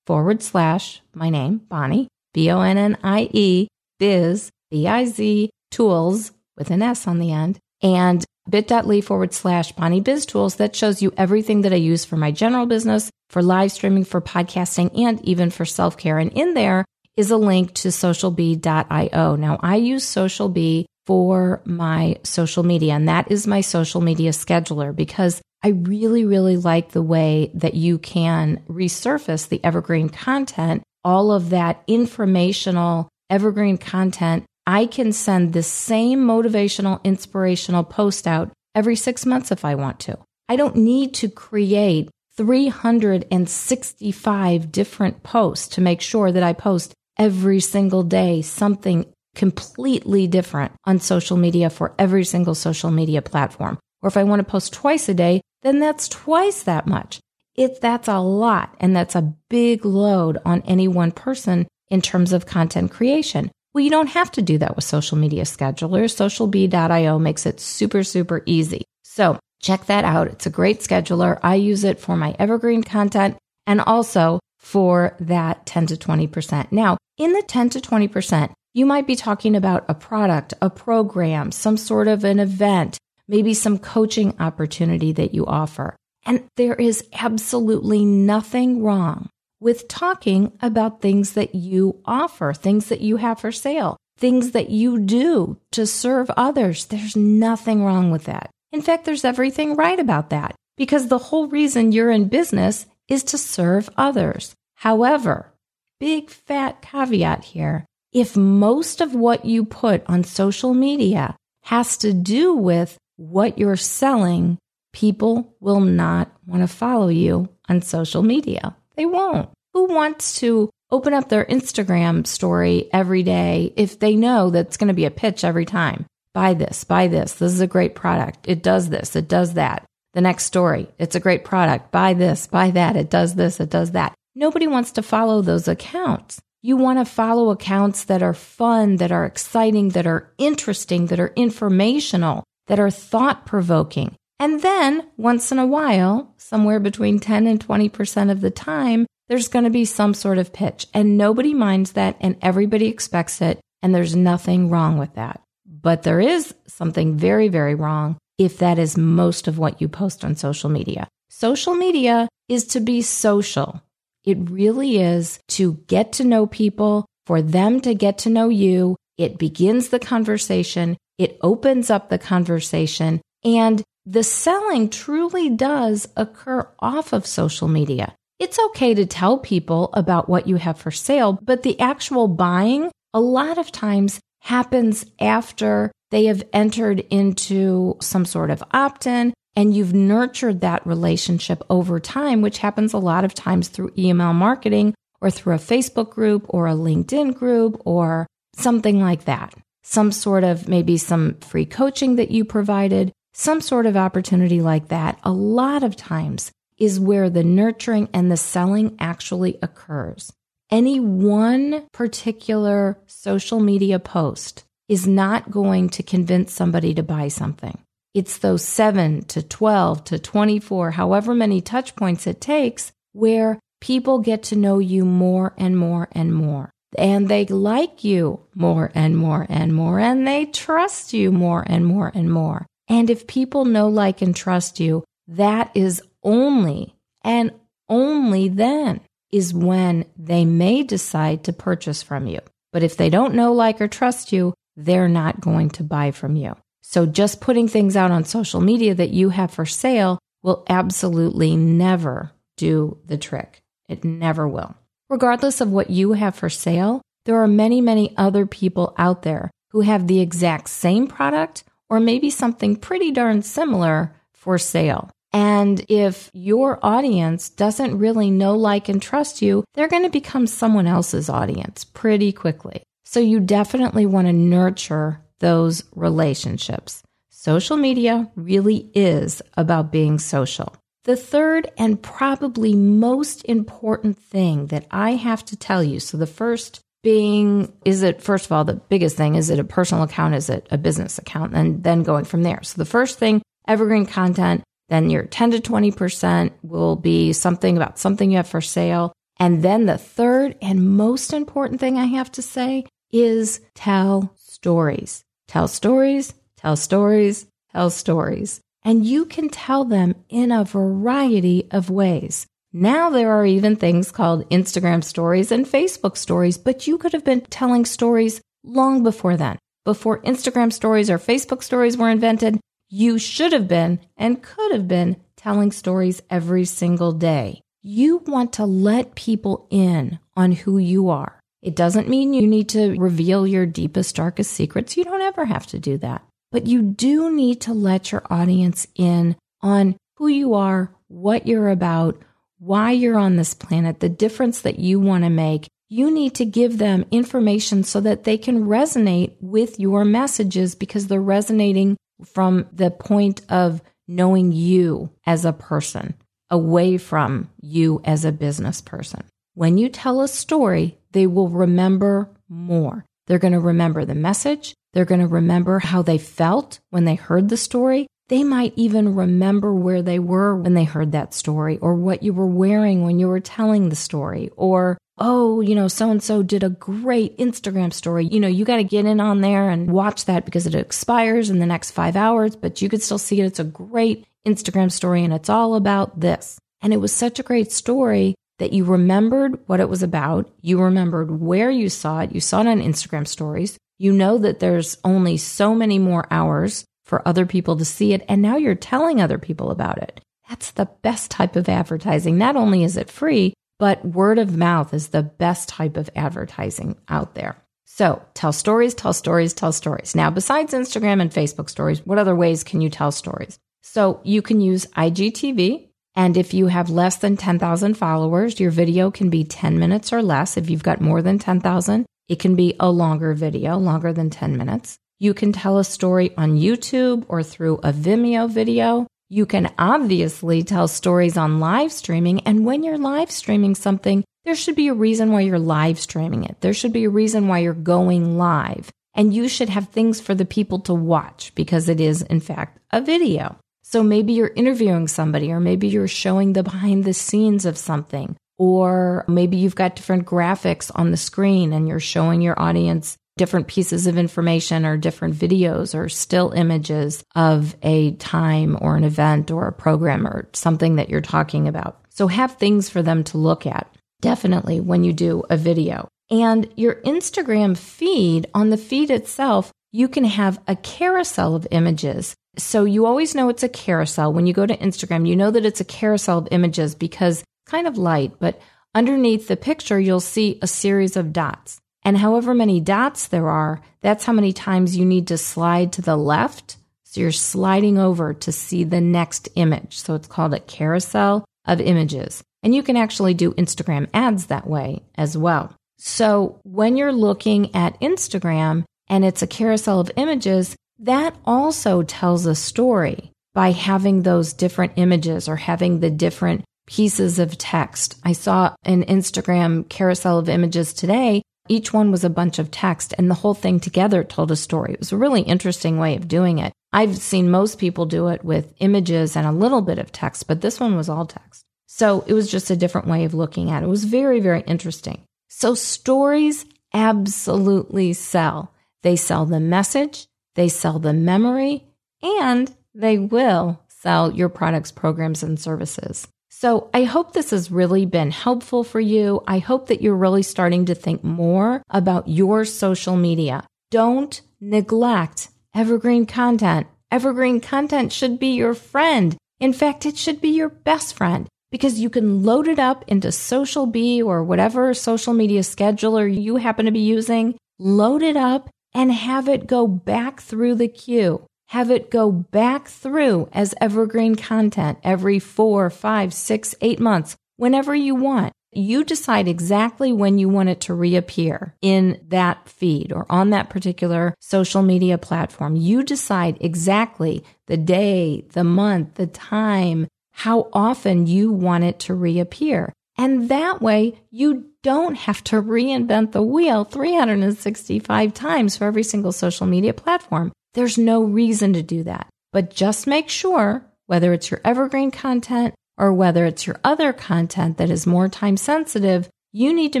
forward 0.06 0.42
slash 0.42 1.00
my 1.14 1.30
name, 1.30 1.58
Bonnie, 1.68 2.08
B 2.34 2.50
O 2.50 2.60
N 2.60 2.78
N 2.78 2.98
I 3.02 3.28
E, 3.32 3.68
biz, 3.98 4.50
B 4.70 4.88
I 4.88 5.04
Z, 5.04 5.50
tools 5.70 6.32
with 6.56 6.70
an 6.70 6.82
S 6.82 7.06
on 7.06 7.18
the 7.18 7.32
end, 7.32 7.58
and 7.82 8.24
bit.ly 8.48 9.00
forward 9.00 9.32
slash 9.32 9.72
Bonnie 9.72 10.00
Biz 10.00 10.26
Tools 10.26 10.56
that 10.56 10.74
shows 10.74 11.00
you 11.00 11.12
everything 11.16 11.62
that 11.62 11.72
I 11.72 11.76
use 11.76 12.04
for 12.04 12.16
my 12.16 12.32
general 12.32 12.66
business, 12.66 13.10
for 13.30 13.42
live 13.42 13.70
streaming, 13.70 14.04
for 14.04 14.20
podcasting, 14.20 14.90
and 14.98 15.24
even 15.24 15.50
for 15.50 15.64
self 15.64 15.96
care. 15.96 16.18
And 16.18 16.32
in 16.32 16.54
there, 16.54 16.84
is 17.16 17.30
a 17.30 17.36
link 17.36 17.74
to 17.74 17.88
socialbee.io. 17.88 19.36
Now, 19.36 19.58
I 19.62 19.76
use 19.76 20.04
SocialBee 20.04 20.86
for 21.06 21.62
my 21.64 22.16
social 22.22 22.62
media, 22.62 22.94
and 22.94 23.08
that 23.08 23.30
is 23.30 23.46
my 23.46 23.60
social 23.60 24.00
media 24.00 24.30
scheduler 24.30 24.94
because 24.94 25.42
I 25.62 25.68
really, 25.68 26.24
really 26.24 26.56
like 26.56 26.90
the 26.90 27.02
way 27.02 27.50
that 27.54 27.74
you 27.74 27.98
can 27.98 28.62
resurface 28.68 29.48
the 29.48 29.62
evergreen 29.64 30.08
content, 30.08 30.82
all 31.04 31.32
of 31.32 31.50
that 31.50 31.82
informational 31.86 33.08
evergreen 33.30 33.78
content. 33.78 34.44
I 34.66 34.86
can 34.86 35.12
send 35.12 35.52
the 35.52 35.62
same 35.62 36.20
motivational, 36.20 37.02
inspirational 37.04 37.84
post 37.84 38.26
out 38.26 38.50
every 38.74 38.96
six 38.96 39.26
months 39.26 39.52
if 39.52 39.64
I 39.64 39.74
want 39.74 40.00
to. 40.00 40.18
I 40.48 40.56
don't 40.56 40.76
need 40.76 41.14
to 41.14 41.28
create 41.28 42.10
365 42.36 44.72
different 44.72 45.22
posts 45.22 45.68
to 45.68 45.80
make 45.80 46.00
sure 46.00 46.32
that 46.32 46.42
I 46.42 46.52
post 46.52 46.92
every 47.18 47.60
single 47.60 48.02
day 48.02 48.42
something 48.42 49.06
completely 49.34 50.26
different 50.26 50.72
on 50.84 50.98
social 50.98 51.36
media 51.36 51.70
for 51.70 51.94
every 51.98 52.24
single 52.24 52.54
social 52.54 52.90
media 52.90 53.22
platform. 53.22 53.78
Or 54.02 54.08
if 54.08 54.16
I 54.16 54.24
want 54.24 54.40
to 54.40 54.50
post 54.50 54.72
twice 54.72 55.08
a 55.08 55.14
day, 55.14 55.40
then 55.62 55.78
that's 55.78 56.08
twice 56.08 56.64
that 56.64 56.86
much. 56.86 57.20
It, 57.54 57.80
that's 57.80 58.08
a 58.08 58.18
lot 58.18 58.74
and 58.80 58.96
that's 58.96 59.14
a 59.14 59.34
big 59.48 59.84
load 59.84 60.38
on 60.44 60.62
any 60.62 60.88
one 60.88 61.12
person 61.12 61.66
in 61.88 62.00
terms 62.00 62.32
of 62.32 62.46
content 62.46 62.90
creation. 62.90 63.50
Well, 63.72 63.84
you 63.84 63.90
don't 63.90 64.08
have 64.08 64.30
to 64.32 64.42
do 64.42 64.58
that 64.58 64.76
with 64.76 64.84
social 64.84 65.16
media 65.16 65.44
schedulers. 65.44 66.14
Socialbee.io 66.14 67.18
makes 67.18 67.46
it 67.46 67.60
super, 67.60 68.02
super 68.02 68.42
easy. 68.44 68.84
So 69.02 69.38
check 69.60 69.86
that 69.86 70.04
out. 70.04 70.28
It's 70.28 70.46
a 70.46 70.50
great 70.50 70.80
scheduler. 70.80 71.38
I 71.42 71.54
use 71.54 71.84
it 71.84 72.00
for 72.00 72.16
my 72.16 72.34
evergreen 72.38 72.82
content 72.82 73.36
and 73.66 73.80
also 73.80 74.40
for 74.62 75.16
that 75.20 75.66
10 75.66 75.88
to 75.88 75.96
20%. 75.96 76.72
Now, 76.72 76.96
in 77.18 77.32
the 77.32 77.42
10 77.42 77.70
to 77.70 77.80
20%, 77.80 78.52
you 78.72 78.86
might 78.86 79.06
be 79.06 79.16
talking 79.16 79.54
about 79.54 79.84
a 79.88 79.94
product, 79.94 80.54
a 80.62 80.70
program, 80.70 81.52
some 81.52 81.76
sort 81.76 82.08
of 82.08 82.24
an 82.24 82.40
event, 82.40 82.96
maybe 83.28 83.52
some 83.52 83.78
coaching 83.78 84.34
opportunity 84.40 85.12
that 85.12 85.34
you 85.34 85.44
offer. 85.44 85.94
And 86.24 86.44
there 86.56 86.74
is 86.74 87.04
absolutely 87.12 88.04
nothing 88.04 88.82
wrong 88.82 89.28
with 89.60 89.88
talking 89.88 90.52
about 90.60 91.02
things 91.02 91.32
that 91.32 91.54
you 91.54 92.00
offer, 92.04 92.52
things 92.54 92.86
that 92.86 93.00
you 93.00 93.16
have 93.16 93.40
for 93.40 93.52
sale, 93.52 93.96
things 94.16 94.52
that 94.52 94.70
you 94.70 95.00
do 95.00 95.58
to 95.72 95.86
serve 95.86 96.30
others. 96.36 96.86
There's 96.86 97.16
nothing 97.16 97.84
wrong 97.84 98.10
with 98.10 98.24
that. 98.24 98.50
In 98.70 98.80
fact, 98.80 99.04
there's 99.04 99.24
everything 99.24 99.76
right 99.76 99.98
about 99.98 100.30
that 100.30 100.54
because 100.76 101.08
the 101.08 101.18
whole 101.18 101.48
reason 101.48 101.92
you're 101.92 102.10
in 102.10 102.28
business 102.28 102.86
is 103.12 103.22
to 103.24 103.38
serve 103.38 103.90
others. 103.96 104.54
However, 104.76 105.52
big 106.00 106.30
fat 106.30 106.82
caveat 106.82 107.44
here 107.44 107.86
if 108.12 108.36
most 108.36 109.00
of 109.00 109.14
what 109.14 109.44
you 109.46 109.64
put 109.64 110.02
on 110.06 110.22
social 110.22 110.74
media 110.74 111.34
has 111.62 111.96
to 111.98 112.12
do 112.12 112.54
with 112.54 112.98
what 113.16 113.58
you're 113.58 113.76
selling, 113.76 114.58
people 114.92 115.54
will 115.60 115.80
not 115.80 116.30
want 116.46 116.62
to 116.62 116.68
follow 116.68 117.08
you 117.08 117.48
on 117.68 117.80
social 117.80 118.22
media. 118.22 118.76
They 118.96 119.06
won't. 119.06 119.48
Who 119.72 119.86
wants 119.86 120.40
to 120.40 120.68
open 120.90 121.14
up 121.14 121.30
their 121.30 121.46
Instagram 121.46 122.26
story 122.26 122.90
every 122.92 123.22
day 123.22 123.72
if 123.76 123.98
they 123.98 124.14
know 124.14 124.50
that's 124.50 124.76
going 124.76 124.88
to 124.88 124.94
be 124.94 125.06
a 125.06 125.10
pitch 125.10 125.42
every 125.42 125.64
time? 125.64 126.04
Buy 126.34 126.52
this, 126.52 126.84
buy 126.84 127.08
this. 127.08 127.34
This 127.34 127.52
is 127.52 127.60
a 127.62 127.66
great 127.66 127.94
product. 127.94 128.46
It 128.46 128.62
does 128.62 128.90
this, 128.90 129.16
it 129.16 129.28
does 129.28 129.54
that. 129.54 129.84
The 130.14 130.20
next 130.20 130.44
story, 130.44 130.88
it's 130.98 131.14
a 131.14 131.20
great 131.20 131.44
product. 131.44 131.90
Buy 131.90 132.12
this, 132.14 132.46
buy 132.46 132.70
that. 132.72 132.96
It 132.96 133.08
does 133.08 133.34
this, 133.34 133.60
it 133.60 133.70
does 133.70 133.92
that. 133.92 134.14
Nobody 134.34 134.66
wants 134.66 134.92
to 134.92 135.02
follow 135.02 135.40
those 135.40 135.68
accounts. 135.68 136.40
You 136.60 136.76
want 136.76 136.98
to 136.98 137.04
follow 137.04 137.50
accounts 137.50 138.04
that 138.04 138.22
are 138.22 138.34
fun, 138.34 138.96
that 138.96 139.10
are 139.10 139.24
exciting, 139.24 139.90
that 139.90 140.06
are 140.06 140.32
interesting, 140.38 141.06
that 141.06 141.18
are 141.18 141.32
informational, 141.34 142.44
that 142.66 142.78
are 142.78 142.90
thought 142.90 143.46
provoking. 143.46 144.14
And 144.38 144.60
then 144.60 145.08
once 145.16 145.50
in 145.50 145.58
a 145.58 145.66
while, 145.66 146.34
somewhere 146.36 146.78
between 146.78 147.18
10 147.18 147.46
and 147.46 147.64
20% 147.64 148.30
of 148.30 148.40
the 148.40 148.50
time, 148.50 149.06
there's 149.28 149.48
going 149.48 149.64
to 149.64 149.70
be 149.70 149.84
some 149.84 150.14
sort 150.14 150.38
of 150.38 150.52
pitch 150.52 150.86
and 150.92 151.16
nobody 151.16 151.54
minds 151.54 151.92
that 151.92 152.16
and 152.20 152.36
everybody 152.42 152.86
expects 152.86 153.40
it. 153.40 153.60
And 153.82 153.94
there's 153.94 154.14
nothing 154.14 154.68
wrong 154.68 154.98
with 154.98 155.14
that. 155.14 155.40
But 155.66 156.02
there 156.02 156.20
is 156.20 156.54
something 156.68 157.16
very, 157.16 157.48
very 157.48 157.74
wrong 157.74 158.18
if 158.38 158.58
that 158.58 158.78
is 158.78 158.96
most 158.96 159.48
of 159.48 159.58
what 159.58 159.80
you 159.80 159.88
post 159.88 160.24
on 160.24 160.36
social 160.36 160.70
media. 160.70 161.08
Social 161.28 161.74
media 161.74 162.28
is 162.48 162.66
to 162.68 162.80
be 162.80 163.02
social. 163.02 163.82
It 164.24 164.50
really 164.50 164.98
is 164.98 165.38
to 165.48 165.74
get 165.86 166.12
to 166.14 166.24
know 166.24 166.46
people, 166.46 167.06
for 167.26 167.42
them 167.42 167.80
to 167.80 167.94
get 167.94 168.18
to 168.18 168.30
know 168.30 168.48
you. 168.48 168.96
It 169.18 169.38
begins 169.38 169.88
the 169.88 169.98
conversation. 169.98 170.96
It 171.18 171.38
opens 171.42 171.90
up 171.90 172.08
the 172.08 172.18
conversation 172.18 173.20
and 173.44 173.82
the 174.04 174.22
selling 174.24 174.88
truly 174.88 175.48
does 175.50 176.08
occur 176.16 176.68
off 176.80 177.12
of 177.12 177.26
social 177.26 177.68
media. 177.68 178.14
It's 178.38 178.58
okay 178.58 178.94
to 178.94 179.06
tell 179.06 179.38
people 179.38 179.90
about 179.92 180.28
what 180.28 180.48
you 180.48 180.56
have 180.56 180.78
for 180.78 180.90
sale, 180.90 181.38
but 181.40 181.62
the 181.62 181.78
actual 181.78 182.26
buying 182.26 182.90
a 183.14 183.20
lot 183.20 183.58
of 183.58 183.70
times 183.70 184.18
happens 184.40 185.06
after 185.20 185.92
they 186.12 186.26
have 186.26 186.42
entered 186.52 187.00
into 187.10 187.96
some 188.02 188.26
sort 188.26 188.50
of 188.50 188.62
opt 188.70 189.06
in 189.06 189.32
and 189.56 189.74
you've 189.74 189.94
nurtured 189.94 190.60
that 190.60 190.86
relationship 190.86 191.62
over 191.70 191.98
time, 191.98 192.42
which 192.42 192.58
happens 192.58 192.92
a 192.92 192.98
lot 192.98 193.24
of 193.24 193.32
times 193.32 193.68
through 193.68 193.94
email 193.96 194.34
marketing 194.34 194.94
or 195.22 195.30
through 195.30 195.54
a 195.54 195.58
Facebook 195.58 196.10
group 196.10 196.44
or 196.50 196.66
a 196.66 196.74
LinkedIn 196.74 197.34
group 197.34 197.80
or 197.86 198.26
something 198.54 199.00
like 199.00 199.24
that. 199.24 199.54
Some 199.82 200.12
sort 200.12 200.44
of 200.44 200.68
maybe 200.68 200.98
some 200.98 201.36
free 201.40 201.64
coaching 201.64 202.16
that 202.16 202.30
you 202.30 202.44
provided, 202.44 203.10
some 203.32 203.62
sort 203.62 203.86
of 203.86 203.96
opportunity 203.96 204.60
like 204.60 204.88
that. 204.88 205.18
A 205.24 205.32
lot 205.32 205.82
of 205.82 205.96
times 205.96 206.52
is 206.76 207.00
where 207.00 207.30
the 207.30 207.44
nurturing 207.44 208.10
and 208.12 208.30
the 208.30 208.36
selling 208.36 208.96
actually 209.00 209.58
occurs. 209.62 210.30
Any 210.70 211.00
one 211.00 211.86
particular 211.92 212.98
social 213.06 213.60
media 213.60 213.98
post 213.98 214.64
is 214.92 215.06
not 215.06 215.50
going 215.50 215.88
to 215.88 216.02
convince 216.02 216.52
somebody 216.52 216.92
to 216.92 217.02
buy 217.02 217.26
something. 217.26 217.78
It's 218.12 218.36
those 218.36 218.62
seven 218.62 219.24
to 219.24 219.42
12 219.42 220.04
to 220.04 220.18
24, 220.18 220.90
however 220.90 221.34
many 221.34 221.62
touch 221.62 221.96
points 221.96 222.26
it 222.26 222.42
takes, 222.42 222.92
where 223.14 223.58
people 223.80 224.18
get 224.18 224.42
to 224.42 224.56
know 224.56 224.80
you 224.80 225.06
more 225.06 225.54
and 225.56 225.78
more 225.78 226.10
and 226.12 226.34
more. 226.34 226.68
And 226.98 227.26
they 227.26 227.46
like 227.46 228.04
you 228.04 228.40
more 228.54 228.92
and 228.94 229.16
more 229.16 229.46
and 229.48 229.74
more, 229.74 229.98
and 229.98 230.28
they 230.28 230.44
trust 230.44 231.14
you 231.14 231.32
more 231.32 231.64
and 231.66 231.86
more 231.86 232.12
and 232.14 232.30
more. 232.30 232.66
And 232.86 233.08
if 233.08 233.26
people 233.26 233.64
know, 233.64 233.88
like, 233.88 234.20
and 234.20 234.36
trust 234.36 234.78
you, 234.78 235.04
that 235.26 235.70
is 235.74 236.02
only 236.22 236.94
and 237.24 237.50
only 237.88 238.50
then 238.50 239.00
is 239.30 239.54
when 239.54 240.04
they 240.18 240.44
may 240.44 240.82
decide 240.82 241.44
to 241.44 241.54
purchase 241.54 242.02
from 242.02 242.26
you. 242.26 242.40
But 242.74 242.82
if 242.82 242.98
they 242.98 243.08
don't 243.08 243.34
know, 243.34 243.54
like, 243.54 243.80
or 243.80 243.88
trust 243.88 244.34
you, 244.34 244.52
they're 244.76 245.08
not 245.08 245.40
going 245.40 245.70
to 245.70 245.84
buy 245.84 246.10
from 246.10 246.36
you. 246.36 246.56
So 246.80 247.06
just 247.06 247.40
putting 247.40 247.68
things 247.68 247.96
out 247.96 248.10
on 248.10 248.24
social 248.24 248.60
media 248.60 248.94
that 248.94 249.10
you 249.10 249.30
have 249.30 249.50
for 249.50 249.66
sale 249.66 250.18
will 250.42 250.64
absolutely 250.68 251.56
never 251.56 252.32
do 252.56 252.98
the 253.06 253.16
trick. 253.16 253.62
It 253.88 254.04
never 254.04 254.46
will. 254.46 254.74
Regardless 255.08 255.60
of 255.60 255.70
what 255.70 255.90
you 255.90 256.12
have 256.12 256.34
for 256.34 256.48
sale, 256.48 257.02
there 257.24 257.40
are 257.42 257.48
many, 257.48 257.80
many 257.80 258.14
other 258.16 258.46
people 258.46 258.94
out 258.98 259.22
there 259.22 259.50
who 259.70 259.82
have 259.82 260.06
the 260.06 260.20
exact 260.20 260.68
same 260.68 261.06
product 261.06 261.64
or 261.88 262.00
maybe 262.00 262.30
something 262.30 262.76
pretty 262.76 263.10
darn 263.10 263.42
similar 263.42 264.14
for 264.32 264.58
sale. 264.58 265.10
And 265.32 265.84
if 265.88 266.30
your 266.34 266.78
audience 266.82 267.48
doesn't 267.48 267.98
really 267.98 268.30
know, 268.30 268.54
like, 268.56 268.88
and 268.88 269.00
trust 269.00 269.40
you, 269.40 269.64
they're 269.74 269.88
going 269.88 270.02
to 270.02 270.10
become 270.10 270.46
someone 270.46 270.86
else's 270.86 271.30
audience 271.30 271.84
pretty 271.84 272.32
quickly. 272.32 272.82
So 273.12 273.20
you 273.20 273.40
definitely 273.40 274.06
want 274.06 274.26
to 274.28 274.32
nurture 274.32 275.20
those 275.38 275.84
relationships. 275.94 277.02
Social 277.28 277.76
media 277.76 278.30
really 278.36 278.90
is 278.94 279.42
about 279.54 279.92
being 279.92 280.18
social. 280.18 280.74
The 281.04 281.16
third 281.16 281.70
and 281.76 282.02
probably 282.02 282.74
most 282.74 283.44
important 283.44 284.18
thing 284.18 284.68
that 284.68 284.86
I 284.90 285.10
have 285.10 285.44
to 285.46 285.56
tell 285.56 285.84
you 285.84 286.00
so, 286.00 286.16
the 286.16 286.26
first 286.26 286.80
being, 287.02 287.70
is 287.84 288.02
it, 288.02 288.22
first 288.22 288.46
of 288.46 288.52
all, 288.52 288.64
the 288.64 288.80
biggest 288.88 289.18
thing, 289.18 289.34
is 289.34 289.50
it 289.50 289.58
a 289.58 289.64
personal 289.64 290.04
account? 290.04 290.34
Is 290.34 290.48
it 290.48 290.66
a 290.70 290.78
business 290.78 291.18
account? 291.18 291.54
And 291.54 291.84
then 291.84 292.04
going 292.04 292.24
from 292.24 292.44
there. 292.44 292.62
So, 292.62 292.78
the 292.78 292.86
first 292.86 293.18
thing, 293.18 293.42
evergreen 293.68 294.06
content, 294.06 294.64
then 294.88 295.10
your 295.10 295.24
10 295.24 295.50
to 295.50 295.58
20% 295.58 296.50
will 296.62 296.96
be 296.96 297.34
something 297.34 297.76
about 297.76 297.98
something 297.98 298.30
you 298.30 298.38
have 298.38 298.48
for 298.48 298.62
sale. 298.62 299.12
And 299.38 299.62
then 299.62 299.84
the 299.84 299.98
third 299.98 300.56
and 300.62 300.96
most 300.96 301.34
important 301.34 301.78
thing 301.78 301.98
I 301.98 302.06
have 302.06 302.32
to 302.32 302.42
say 302.42 302.86
is 303.12 303.60
tell 303.74 304.32
stories. 304.36 305.24
Tell 305.46 305.68
stories, 305.68 306.34
tell 306.56 306.76
stories, 306.76 307.46
tell 307.70 307.90
stories. 307.90 308.60
And 308.82 309.06
you 309.06 309.26
can 309.26 309.48
tell 309.48 309.84
them 309.84 310.14
in 310.28 310.50
a 310.50 310.64
variety 310.64 311.68
of 311.70 311.90
ways. 311.90 312.46
Now 312.72 313.10
there 313.10 313.30
are 313.30 313.44
even 313.44 313.76
things 313.76 314.10
called 314.10 314.48
Instagram 314.48 315.04
stories 315.04 315.52
and 315.52 315.66
Facebook 315.66 316.16
stories, 316.16 316.56
but 316.56 316.86
you 316.86 316.96
could 316.96 317.12
have 317.12 317.24
been 317.24 317.42
telling 317.42 317.84
stories 317.84 318.40
long 318.64 319.02
before 319.02 319.36
then. 319.36 319.58
Before 319.84 320.22
Instagram 320.22 320.72
stories 320.72 321.10
or 321.10 321.18
Facebook 321.18 321.62
stories 321.62 321.96
were 321.96 322.08
invented, 322.08 322.60
you 322.88 323.18
should 323.18 323.52
have 323.52 323.68
been 323.68 324.00
and 324.16 324.42
could 324.42 324.72
have 324.72 324.88
been 324.88 325.16
telling 325.36 325.72
stories 325.72 326.22
every 326.30 326.64
single 326.64 327.12
day. 327.12 327.60
You 327.82 328.18
want 328.26 328.54
to 328.54 328.64
let 328.64 329.16
people 329.16 329.66
in 329.70 330.18
on 330.36 330.52
who 330.52 330.78
you 330.78 331.10
are. 331.10 331.41
It 331.62 331.76
doesn't 331.76 332.08
mean 332.08 332.34
you 332.34 332.46
need 332.46 332.68
to 332.70 332.98
reveal 332.98 333.46
your 333.46 333.66
deepest, 333.66 334.16
darkest 334.16 334.52
secrets. 334.52 334.96
You 334.96 335.04
don't 335.04 335.22
ever 335.22 335.44
have 335.44 335.66
to 335.68 335.78
do 335.78 335.96
that. 335.98 336.22
But 336.50 336.66
you 336.66 336.82
do 336.82 337.30
need 337.30 337.60
to 337.62 337.72
let 337.72 338.12
your 338.12 338.22
audience 338.28 338.86
in 338.96 339.36
on 339.62 339.96
who 340.16 340.26
you 340.26 340.54
are, 340.54 340.92
what 341.08 341.46
you're 341.46 341.70
about, 341.70 342.20
why 342.58 342.90
you're 342.90 343.18
on 343.18 343.36
this 343.36 343.54
planet, 343.54 344.00
the 344.00 344.08
difference 344.08 344.60
that 344.62 344.78
you 344.78 345.00
want 345.00 345.24
to 345.24 345.30
make. 345.30 345.68
You 345.88 346.10
need 346.10 346.34
to 346.36 346.44
give 346.44 346.78
them 346.78 347.04
information 347.10 347.84
so 347.84 348.00
that 348.00 348.24
they 348.24 348.38
can 348.38 348.64
resonate 348.64 349.34
with 349.40 349.78
your 349.78 350.04
messages 350.04 350.74
because 350.74 351.06
they're 351.06 351.20
resonating 351.20 351.96
from 352.24 352.66
the 352.72 352.90
point 352.90 353.42
of 353.48 353.82
knowing 354.08 354.52
you 354.52 355.10
as 355.26 355.44
a 355.44 355.52
person 355.52 356.14
away 356.50 356.98
from 356.98 357.50
you 357.60 358.00
as 358.04 358.24
a 358.24 358.32
business 358.32 358.80
person. 358.80 359.24
When 359.54 359.78
you 359.78 359.88
tell 359.88 360.20
a 360.20 360.28
story, 360.28 360.98
they 361.12 361.26
will 361.26 361.48
remember 361.48 362.30
more. 362.48 363.04
They're 363.26 363.38
going 363.38 363.52
to 363.52 363.60
remember 363.60 364.04
the 364.04 364.14
message. 364.14 364.74
They're 364.92 365.04
going 365.04 365.20
to 365.20 365.26
remember 365.26 365.78
how 365.78 366.02
they 366.02 366.18
felt 366.18 366.80
when 366.90 367.04
they 367.04 367.14
heard 367.14 367.48
the 367.48 367.56
story. 367.56 368.06
They 368.28 368.44
might 368.44 368.72
even 368.76 369.14
remember 369.14 369.74
where 369.74 370.02
they 370.02 370.18
were 370.18 370.56
when 370.56 370.74
they 370.74 370.84
heard 370.84 371.12
that 371.12 371.34
story 371.34 371.78
or 371.78 371.94
what 371.94 372.22
you 372.22 372.32
were 372.32 372.46
wearing 372.46 373.02
when 373.02 373.18
you 373.18 373.28
were 373.28 373.40
telling 373.40 373.88
the 373.88 373.96
story 373.96 374.50
or 374.56 374.98
oh, 375.18 375.60
you 375.60 375.74
know, 375.74 375.88
so 375.88 376.10
and 376.10 376.22
so 376.22 376.42
did 376.42 376.64
a 376.64 376.70
great 376.70 377.36
Instagram 377.38 377.92
story. 377.92 378.26
You 378.26 378.40
know, 378.40 378.48
you 378.48 378.64
got 378.64 378.78
to 378.78 378.84
get 378.84 379.04
in 379.04 379.20
on 379.20 379.40
there 379.40 379.70
and 379.70 379.90
watch 379.90 380.24
that 380.24 380.44
because 380.44 380.66
it 380.66 380.74
expires 380.74 381.50
in 381.50 381.58
the 381.58 381.66
next 381.66 381.90
five 381.92 382.16
hours, 382.16 382.56
but 382.56 382.82
you 382.82 382.88
could 382.88 383.02
still 383.02 383.18
see 383.18 383.40
it. 383.40 383.44
It's 383.44 383.60
a 383.60 383.64
great 383.64 384.26
Instagram 384.46 384.90
story 384.90 385.22
and 385.22 385.32
it's 385.32 385.50
all 385.50 385.74
about 385.74 386.18
this. 386.18 386.58
And 386.80 386.92
it 386.92 386.96
was 386.96 387.12
such 387.12 387.38
a 387.38 387.44
great 387.44 387.70
story 387.70 388.34
that 388.62 388.72
you 388.72 388.84
remembered 388.84 389.58
what 389.66 389.80
it 389.80 389.88
was 389.88 390.04
about. 390.04 390.48
You 390.60 390.80
remembered 390.80 391.40
where 391.40 391.68
you 391.68 391.88
saw 391.88 392.20
it. 392.20 392.30
You 392.30 392.38
saw 392.38 392.60
it 392.60 392.68
on 392.68 392.80
Instagram 392.80 393.26
stories. 393.26 393.76
You 393.98 394.12
know 394.12 394.38
that 394.38 394.60
there's 394.60 394.96
only 395.02 395.36
so 395.36 395.74
many 395.74 395.98
more 395.98 396.28
hours 396.30 396.84
for 397.04 397.26
other 397.26 397.44
people 397.44 397.76
to 397.76 397.84
see 397.84 398.12
it. 398.12 398.24
And 398.28 398.40
now 398.40 398.56
you're 398.56 398.76
telling 398.76 399.20
other 399.20 399.36
people 399.36 399.72
about 399.72 399.98
it. 399.98 400.20
That's 400.48 400.70
the 400.70 400.88
best 401.02 401.32
type 401.32 401.56
of 401.56 401.68
advertising. 401.68 402.38
Not 402.38 402.54
only 402.54 402.84
is 402.84 402.96
it 402.96 403.10
free, 403.10 403.52
but 403.80 404.04
word 404.04 404.38
of 404.38 404.56
mouth 404.56 404.94
is 404.94 405.08
the 405.08 405.24
best 405.24 405.68
type 405.68 405.96
of 405.96 406.08
advertising 406.14 406.96
out 407.08 407.34
there. 407.34 407.56
So 407.84 408.22
tell 408.34 408.52
stories, 408.52 408.94
tell 408.94 409.12
stories, 409.12 409.52
tell 409.52 409.72
stories. 409.72 410.14
Now, 410.14 410.30
besides 410.30 410.72
Instagram 410.72 411.20
and 411.20 411.32
Facebook 411.32 411.68
stories, 411.68 412.06
what 412.06 412.18
other 412.18 412.36
ways 412.36 412.62
can 412.62 412.80
you 412.80 412.90
tell 412.90 413.10
stories? 413.10 413.58
So 413.80 414.20
you 414.22 414.40
can 414.40 414.60
use 414.60 414.86
IGTV, 414.86 415.88
and 416.14 416.36
if 416.36 416.52
you 416.52 416.66
have 416.66 416.90
less 416.90 417.16
than 417.16 417.36
10,000 417.36 417.94
followers, 417.94 418.60
your 418.60 418.70
video 418.70 419.10
can 419.10 419.30
be 419.30 419.44
10 419.44 419.78
minutes 419.78 420.12
or 420.12 420.22
less. 420.22 420.56
If 420.56 420.68
you've 420.68 420.82
got 420.82 421.00
more 421.00 421.22
than 421.22 421.38
10,000, 421.38 422.06
it 422.28 422.38
can 422.38 422.54
be 422.54 422.76
a 422.78 422.90
longer 422.90 423.32
video, 423.34 423.78
longer 423.78 424.12
than 424.12 424.30
10 424.30 424.56
minutes. 424.56 424.98
You 425.18 425.34
can 425.34 425.52
tell 425.52 425.78
a 425.78 425.84
story 425.84 426.32
on 426.36 426.58
YouTube 426.58 427.24
or 427.28 427.42
through 427.42 427.76
a 427.78 427.92
Vimeo 427.92 428.50
video. 428.50 429.06
You 429.30 429.46
can 429.46 429.72
obviously 429.78 430.62
tell 430.62 430.88
stories 430.88 431.36
on 431.36 431.60
live 431.60 431.92
streaming. 431.92 432.40
And 432.40 432.66
when 432.66 432.82
you're 432.82 432.98
live 432.98 433.30
streaming 433.30 433.74
something, 433.74 434.24
there 434.44 434.54
should 434.54 434.76
be 434.76 434.88
a 434.88 434.94
reason 434.94 435.32
why 435.32 435.42
you're 435.42 435.58
live 435.58 435.98
streaming 435.98 436.44
it. 436.44 436.60
There 436.60 436.74
should 436.74 436.92
be 436.92 437.04
a 437.04 437.10
reason 437.10 437.48
why 437.48 437.60
you're 437.60 437.72
going 437.72 438.36
live. 438.36 438.90
And 439.14 439.32
you 439.32 439.48
should 439.48 439.68
have 439.68 439.88
things 439.88 440.20
for 440.20 440.34
the 440.34 440.44
people 440.44 440.80
to 440.80 440.94
watch 440.94 441.54
because 441.54 441.88
it 441.88 442.00
is, 442.00 442.22
in 442.22 442.40
fact, 442.40 442.78
a 442.90 443.00
video. 443.00 443.56
So 443.92 444.02
maybe 444.02 444.32
you're 444.32 444.52
interviewing 444.56 445.06
somebody, 445.06 445.52
or 445.52 445.60
maybe 445.60 445.86
you're 445.86 446.08
showing 446.08 446.54
the 446.54 446.62
behind 446.62 447.04
the 447.04 447.12
scenes 447.12 447.66
of 447.66 447.76
something, 447.76 448.36
or 448.56 449.26
maybe 449.28 449.58
you've 449.58 449.74
got 449.74 449.96
different 449.96 450.24
graphics 450.24 450.90
on 450.94 451.10
the 451.10 451.18
screen 451.18 451.74
and 451.74 451.86
you're 451.86 452.00
showing 452.00 452.40
your 452.40 452.58
audience 452.58 453.18
different 453.36 453.66
pieces 453.66 454.06
of 454.06 454.16
information 454.16 454.86
or 454.86 454.96
different 454.96 455.34
videos 455.34 455.94
or 455.94 456.08
still 456.08 456.52
images 456.52 457.22
of 457.34 457.76
a 457.82 458.12
time 458.12 458.78
or 458.80 458.96
an 458.96 459.04
event 459.04 459.50
or 459.50 459.68
a 459.68 459.72
program 459.72 460.26
or 460.26 460.48
something 460.54 460.96
that 460.96 461.10
you're 461.10 461.20
talking 461.20 461.68
about. 461.68 462.00
So 462.08 462.28
have 462.28 462.56
things 462.56 462.88
for 462.88 463.02
them 463.02 463.24
to 463.24 463.38
look 463.38 463.66
at. 463.66 463.94
Definitely 464.22 464.80
when 464.80 465.04
you 465.04 465.12
do 465.12 465.44
a 465.50 465.56
video. 465.58 466.08
And 466.30 466.66
your 466.76 466.94
Instagram 467.02 467.76
feed, 467.76 468.46
on 468.54 468.70
the 468.70 468.78
feed 468.78 469.10
itself, 469.10 469.70
you 469.92 470.08
can 470.08 470.24
have 470.24 470.58
a 470.66 470.76
carousel 470.76 471.54
of 471.54 471.66
images 471.70 472.34
so 472.56 472.84
you 472.84 473.06
always 473.06 473.34
know 473.34 473.48
it's 473.48 473.62
a 473.62 473.68
carousel. 473.68 474.32
When 474.32 474.46
you 474.46 474.52
go 474.52 474.66
to 474.66 474.76
Instagram, 474.76 475.26
you 475.26 475.36
know 475.36 475.50
that 475.50 475.64
it's 475.64 475.80
a 475.80 475.84
carousel 475.84 476.38
of 476.38 476.48
images 476.50 476.94
because 476.94 477.44
kind 477.66 477.86
of 477.86 477.96
light, 477.96 478.32
but 478.38 478.60
underneath 478.94 479.48
the 479.48 479.56
picture, 479.56 479.98
you'll 479.98 480.20
see 480.20 480.58
a 480.60 480.66
series 480.66 481.16
of 481.16 481.32
dots. 481.32 481.78
And 482.02 482.18
however 482.18 482.52
many 482.52 482.80
dots 482.80 483.28
there 483.28 483.48
are, 483.48 483.80
that's 484.00 484.24
how 484.24 484.32
many 484.32 484.52
times 484.52 484.96
you 484.96 485.04
need 485.04 485.28
to 485.28 485.38
slide 485.38 485.92
to 485.94 486.02
the 486.02 486.16
left. 486.16 486.76
So 487.04 487.20
you're 487.20 487.32
sliding 487.32 487.98
over 487.98 488.34
to 488.34 488.52
see 488.52 488.84
the 488.84 489.00
next 489.00 489.48
image. 489.54 489.98
So 489.98 490.14
it's 490.14 490.26
called 490.26 490.54
a 490.54 490.60
carousel 490.60 491.44
of 491.64 491.80
images. 491.80 492.42
And 492.62 492.74
you 492.74 492.82
can 492.82 492.96
actually 492.96 493.34
do 493.34 493.52
Instagram 493.52 494.08
ads 494.12 494.46
that 494.46 494.66
way 494.66 495.02
as 495.16 495.36
well. 495.36 495.74
So 495.98 496.60
when 496.64 496.96
you're 496.96 497.12
looking 497.12 497.74
at 497.74 498.00
Instagram 498.00 498.84
and 499.08 499.24
it's 499.24 499.42
a 499.42 499.46
carousel 499.46 500.00
of 500.00 500.10
images, 500.16 500.74
that 501.02 501.34
also 501.44 502.02
tells 502.02 502.46
a 502.46 502.54
story 502.54 503.32
by 503.54 503.72
having 503.72 504.22
those 504.22 504.52
different 504.52 504.92
images 504.96 505.48
or 505.48 505.56
having 505.56 506.00
the 506.00 506.10
different 506.10 506.64
pieces 506.86 507.38
of 507.38 507.58
text. 507.58 508.18
I 508.24 508.32
saw 508.32 508.74
an 508.84 509.04
Instagram 509.04 509.88
carousel 509.88 510.38
of 510.38 510.48
images 510.48 510.92
today. 510.92 511.42
each 511.68 511.92
one 511.92 512.10
was 512.10 512.24
a 512.24 512.30
bunch 512.30 512.58
of 512.58 512.72
text 512.72 513.14
and 513.16 513.30
the 513.30 513.34
whole 513.34 513.54
thing 513.54 513.78
together 513.78 514.24
told 514.24 514.50
a 514.50 514.56
story. 514.56 514.92
It 514.92 514.98
was 514.98 515.12
a 515.12 515.16
really 515.16 515.42
interesting 515.42 515.96
way 515.96 516.16
of 516.16 516.26
doing 516.26 516.58
it. 516.58 516.72
I've 516.92 517.16
seen 517.16 517.50
most 517.50 517.78
people 517.78 518.04
do 518.04 518.28
it 518.28 518.44
with 518.44 518.74
images 518.80 519.36
and 519.36 519.46
a 519.46 519.52
little 519.52 519.80
bit 519.80 519.98
of 519.98 520.10
text, 520.10 520.48
but 520.48 520.60
this 520.60 520.80
one 520.80 520.96
was 520.96 521.08
all 521.08 521.24
text. 521.24 521.64
So 521.86 522.24
it 522.26 522.32
was 522.32 522.50
just 522.50 522.70
a 522.70 522.76
different 522.76 523.06
way 523.06 523.24
of 523.24 523.32
looking 523.32 523.70
at 523.70 523.82
it. 523.82 523.86
It 523.86 523.88
was 523.88 524.04
very, 524.04 524.40
very 524.40 524.62
interesting. 524.62 525.22
So 525.48 525.74
stories 525.74 526.66
absolutely 526.92 528.12
sell. 528.12 528.72
They 529.02 529.16
sell 529.16 529.46
the 529.46 529.60
message, 529.60 530.26
they 530.54 530.68
sell 530.68 530.98
the 530.98 531.12
memory, 531.12 531.84
and 532.22 532.74
they 532.94 533.18
will 533.18 533.80
sell 533.88 534.32
your 534.32 534.48
products, 534.48 534.90
programs, 534.90 535.42
and 535.42 535.58
services. 535.58 536.28
So 536.50 536.90
I 536.92 537.04
hope 537.04 537.32
this 537.32 537.50
has 537.50 537.70
really 537.70 538.06
been 538.06 538.30
helpful 538.30 538.84
for 538.84 539.00
you. 539.00 539.42
I 539.46 539.58
hope 539.58 539.88
that 539.88 540.02
you're 540.02 540.14
really 540.14 540.42
starting 540.42 540.86
to 540.86 540.94
think 540.94 541.24
more 541.24 541.82
about 541.90 542.28
your 542.28 542.64
social 542.64 543.16
media. 543.16 543.66
Don't 543.90 544.40
neglect 544.60 545.48
evergreen 545.74 546.26
content. 546.26 546.86
Evergreen 547.10 547.60
content 547.60 548.12
should 548.12 548.38
be 548.38 548.54
your 548.54 548.74
friend. 548.74 549.36
In 549.60 549.72
fact, 549.72 550.06
it 550.06 550.16
should 550.16 550.40
be 550.40 550.50
your 550.50 550.68
best 550.68 551.14
friend 551.14 551.48
because 551.70 551.98
you 551.98 552.10
can 552.10 552.44
load 552.44 552.68
it 552.68 552.78
up 552.78 553.04
into 553.08 553.32
Social 553.32 553.86
Bee 553.86 554.22
or 554.22 554.44
whatever 554.44 554.92
social 554.94 555.32
media 555.32 555.62
scheduler 555.62 556.32
you 556.32 556.56
happen 556.56 556.84
to 556.86 556.92
be 556.92 557.00
using, 557.00 557.56
load 557.78 558.22
it 558.22 558.36
up 558.36 558.70
and 558.94 559.12
have 559.12 559.48
it 559.48 559.66
go 559.66 559.86
back 559.86 560.40
through 560.40 560.74
the 560.74 560.88
queue 560.88 561.46
have 561.72 561.90
it 561.90 562.10
go 562.10 562.30
back 562.30 562.86
through 562.86 563.48
as 563.50 563.74
evergreen 563.80 564.34
content 564.34 564.98
every 565.02 565.38
four, 565.38 565.88
five, 565.88 566.34
six, 566.34 566.74
eight 566.82 567.00
months, 567.00 567.34
whenever 567.56 567.94
you 567.94 568.14
want. 568.14 568.52
You 568.72 569.04
decide 569.04 569.48
exactly 569.48 570.12
when 570.12 570.38
you 570.38 570.50
want 570.50 570.68
it 570.68 570.82
to 570.82 570.92
reappear 570.92 571.74
in 571.80 572.20
that 572.28 572.68
feed 572.68 573.10
or 573.10 573.24
on 573.30 573.48
that 573.50 573.70
particular 573.70 574.34
social 574.38 574.82
media 574.82 575.16
platform. 575.16 575.74
You 575.74 576.02
decide 576.02 576.58
exactly 576.60 577.42
the 577.68 577.78
day, 577.78 578.44
the 578.52 578.64
month, 578.64 579.14
the 579.14 579.26
time, 579.26 580.08
how 580.32 580.68
often 580.74 581.26
you 581.26 581.50
want 581.50 581.84
it 581.84 581.98
to 582.00 582.14
reappear. 582.14 582.92
And 583.16 583.48
that 583.48 583.82
way 583.82 584.20
you 584.30 584.66
don't 584.82 585.14
have 585.14 585.44
to 585.44 585.62
reinvent 585.62 586.32
the 586.32 586.42
wheel 586.42 586.84
365 586.84 588.34
times 588.34 588.76
for 588.76 588.84
every 588.84 589.02
single 589.02 589.32
social 589.32 589.66
media 589.66 589.92
platform. 589.92 590.52
There's 590.74 590.98
no 590.98 591.22
reason 591.22 591.74
to 591.74 591.82
do 591.82 592.02
that. 592.04 592.28
But 592.52 592.74
just 592.74 593.06
make 593.06 593.28
sure, 593.28 593.86
whether 594.06 594.32
it's 594.32 594.50
your 594.50 594.60
evergreen 594.64 595.10
content 595.10 595.74
or 595.96 596.12
whether 596.12 596.44
it's 596.46 596.66
your 596.66 596.80
other 596.84 597.12
content 597.12 597.78
that 597.78 597.90
is 597.90 598.06
more 598.06 598.28
time 598.28 598.56
sensitive, 598.56 599.28
you 599.52 599.74
need 599.74 599.92
to 599.92 600.00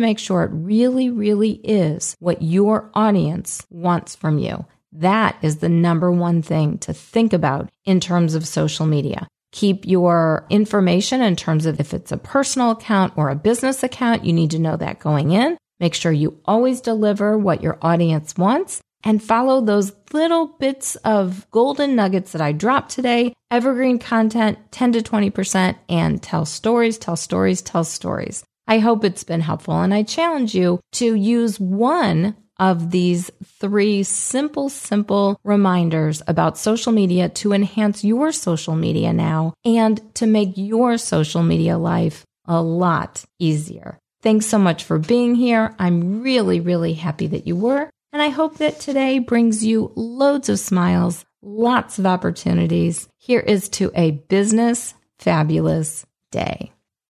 make 0.00 0.18
sure 0.18 0.42
it 0.42 0.50
really, 0.52 1.10
really 1.10 1.52
is 1.52 2.16
what 2.18 2.42
your 2.42 2.90
audience 2.94 3.66
wants 3.70 4.16
from 4.16 4.38
you. 4.38 4.64
That 4.92 5.36
is 5.42 5.58
the 5.58 5.68
number 5.68 6.10
one 6.10 6.42
thing 6.42 6.78
to 6.78 6.92
think 6.92 7.32
about 7.32 7.70
in 7.84 8.00
terms 8.00 8.34
of 8.34 8.46
social 8.46 8.86
media. 8.86 9.28
Keep 9.52 9.86
your 9.86 10.46
information 10.50 11.20
in 11.20 11.36
terms 11.36 11.66
of 11.66 11.78
if 11.78 11.94
it's 11.94 12.10
a 12.10 12.16
personal 12.16 12.72
account 12.72 13.12
or 13.16 13.28
a 13.28 13.36
business 13.36 13.82
account, 13.82 14.24
you 14.24 14.32
need 14.32 14.50
to 14.50 14.58
know 14.58 14.76
that 14.76 14.98
going 14.98 15.32
in. 15.32 15.56
Make 15.78 15.94
sure 15.94 16.12
you 16.12 16.40
always 16.44 16.80
deliver 16.80 17.36
what 17.36 17.62
your 17.62 17.78
audience 17.82 18.36
wants 18.36 18.80
and 19.04 19.22
follow 19.22 19.60
those 19.60 19.92
little 20.12 20.46
bits 20.46 20.96
of 20.96 21.46
golden 21.50 21.94
nuggets 21.96 22.32
that 22.32 22.40
I 22.40 22.52
dropped 22.52 22.92
today. 22.92 23.34
Evergreen 23.50 23.98
content, 23.98 24.58
10 24.70 24.92
to 24.92 25.00
20%, 25.00 25.76
and 25.88 26.22
tell 26.22 26.46
stories, 26.46 26.98
tell 26.98 27.16
stories, 27.16 27.60
tell 27.60 27.84
stories. 27.84 28.44
I 28.66 28.78
hope 28.78 29.04
it's 29.04 29.24
been 29.24 29.40
helpful. 29.40 29.80
And 29.80 29.92
I 29.92 30.02
challenge 30.02 30.54
you 30.54 30.80
to 30.92 31.14
use 31.14 31.60
one 31.60 32.36
of 32.62 32.92
these 32.92 33.28
three 33.58 34.04
simple, 34.04 34.68
simple 34.68 35.40
reminders 35.42 36.22
about 36.28 36.56
social 36.56 36.92
media 36.92 37.28
to 37.28 37.52
enhance 37.52 38.04
your 38.04 38.30
social 38.30 38.76
media 38.76 39.12
now 39.12 39.52
and 39.64 40.00
to 40.14 40.28
make 40.28 40.52
your 40.54 40.96
social 40.96 41.42
media 41.42 41.76
life 41.76 42.24
a 42.46 42.62
lot 42.62 43.24
easier. 43.40 43.98
Thanks 44.22 44.46
so 44.46 44.58
much 44.58 44.84
for 44.84 45.00
being 45.00 45.34
here. 45.34 45.74
I'm 45.80 46.22
really, 46.22 46.60
really 46.60 46.94
happy 46.94 47.26
that 47.26 47.48
you 47.48 47.56
were. 47.56 47.90
And 48.12 48.22
I 48.22 48.28
hope 48.28 48.58
that 48.58 48.78
today 48.78 49.18
brings 49.18 49.64
you 49.64 49.90
loads 49.96 50.48
of 50.48 50.60
smiles, 50.60 51.24
lots 51.42 51.98
of 51.98 52.06
opportunities. 52.06 53.08
Here 53.18 53.40
is 53.40 53.68
to 53.70 53.90
a 53.96 54.12
business 54.12 54.94
fabulous 55.18 56.06
day. 56.30 56.71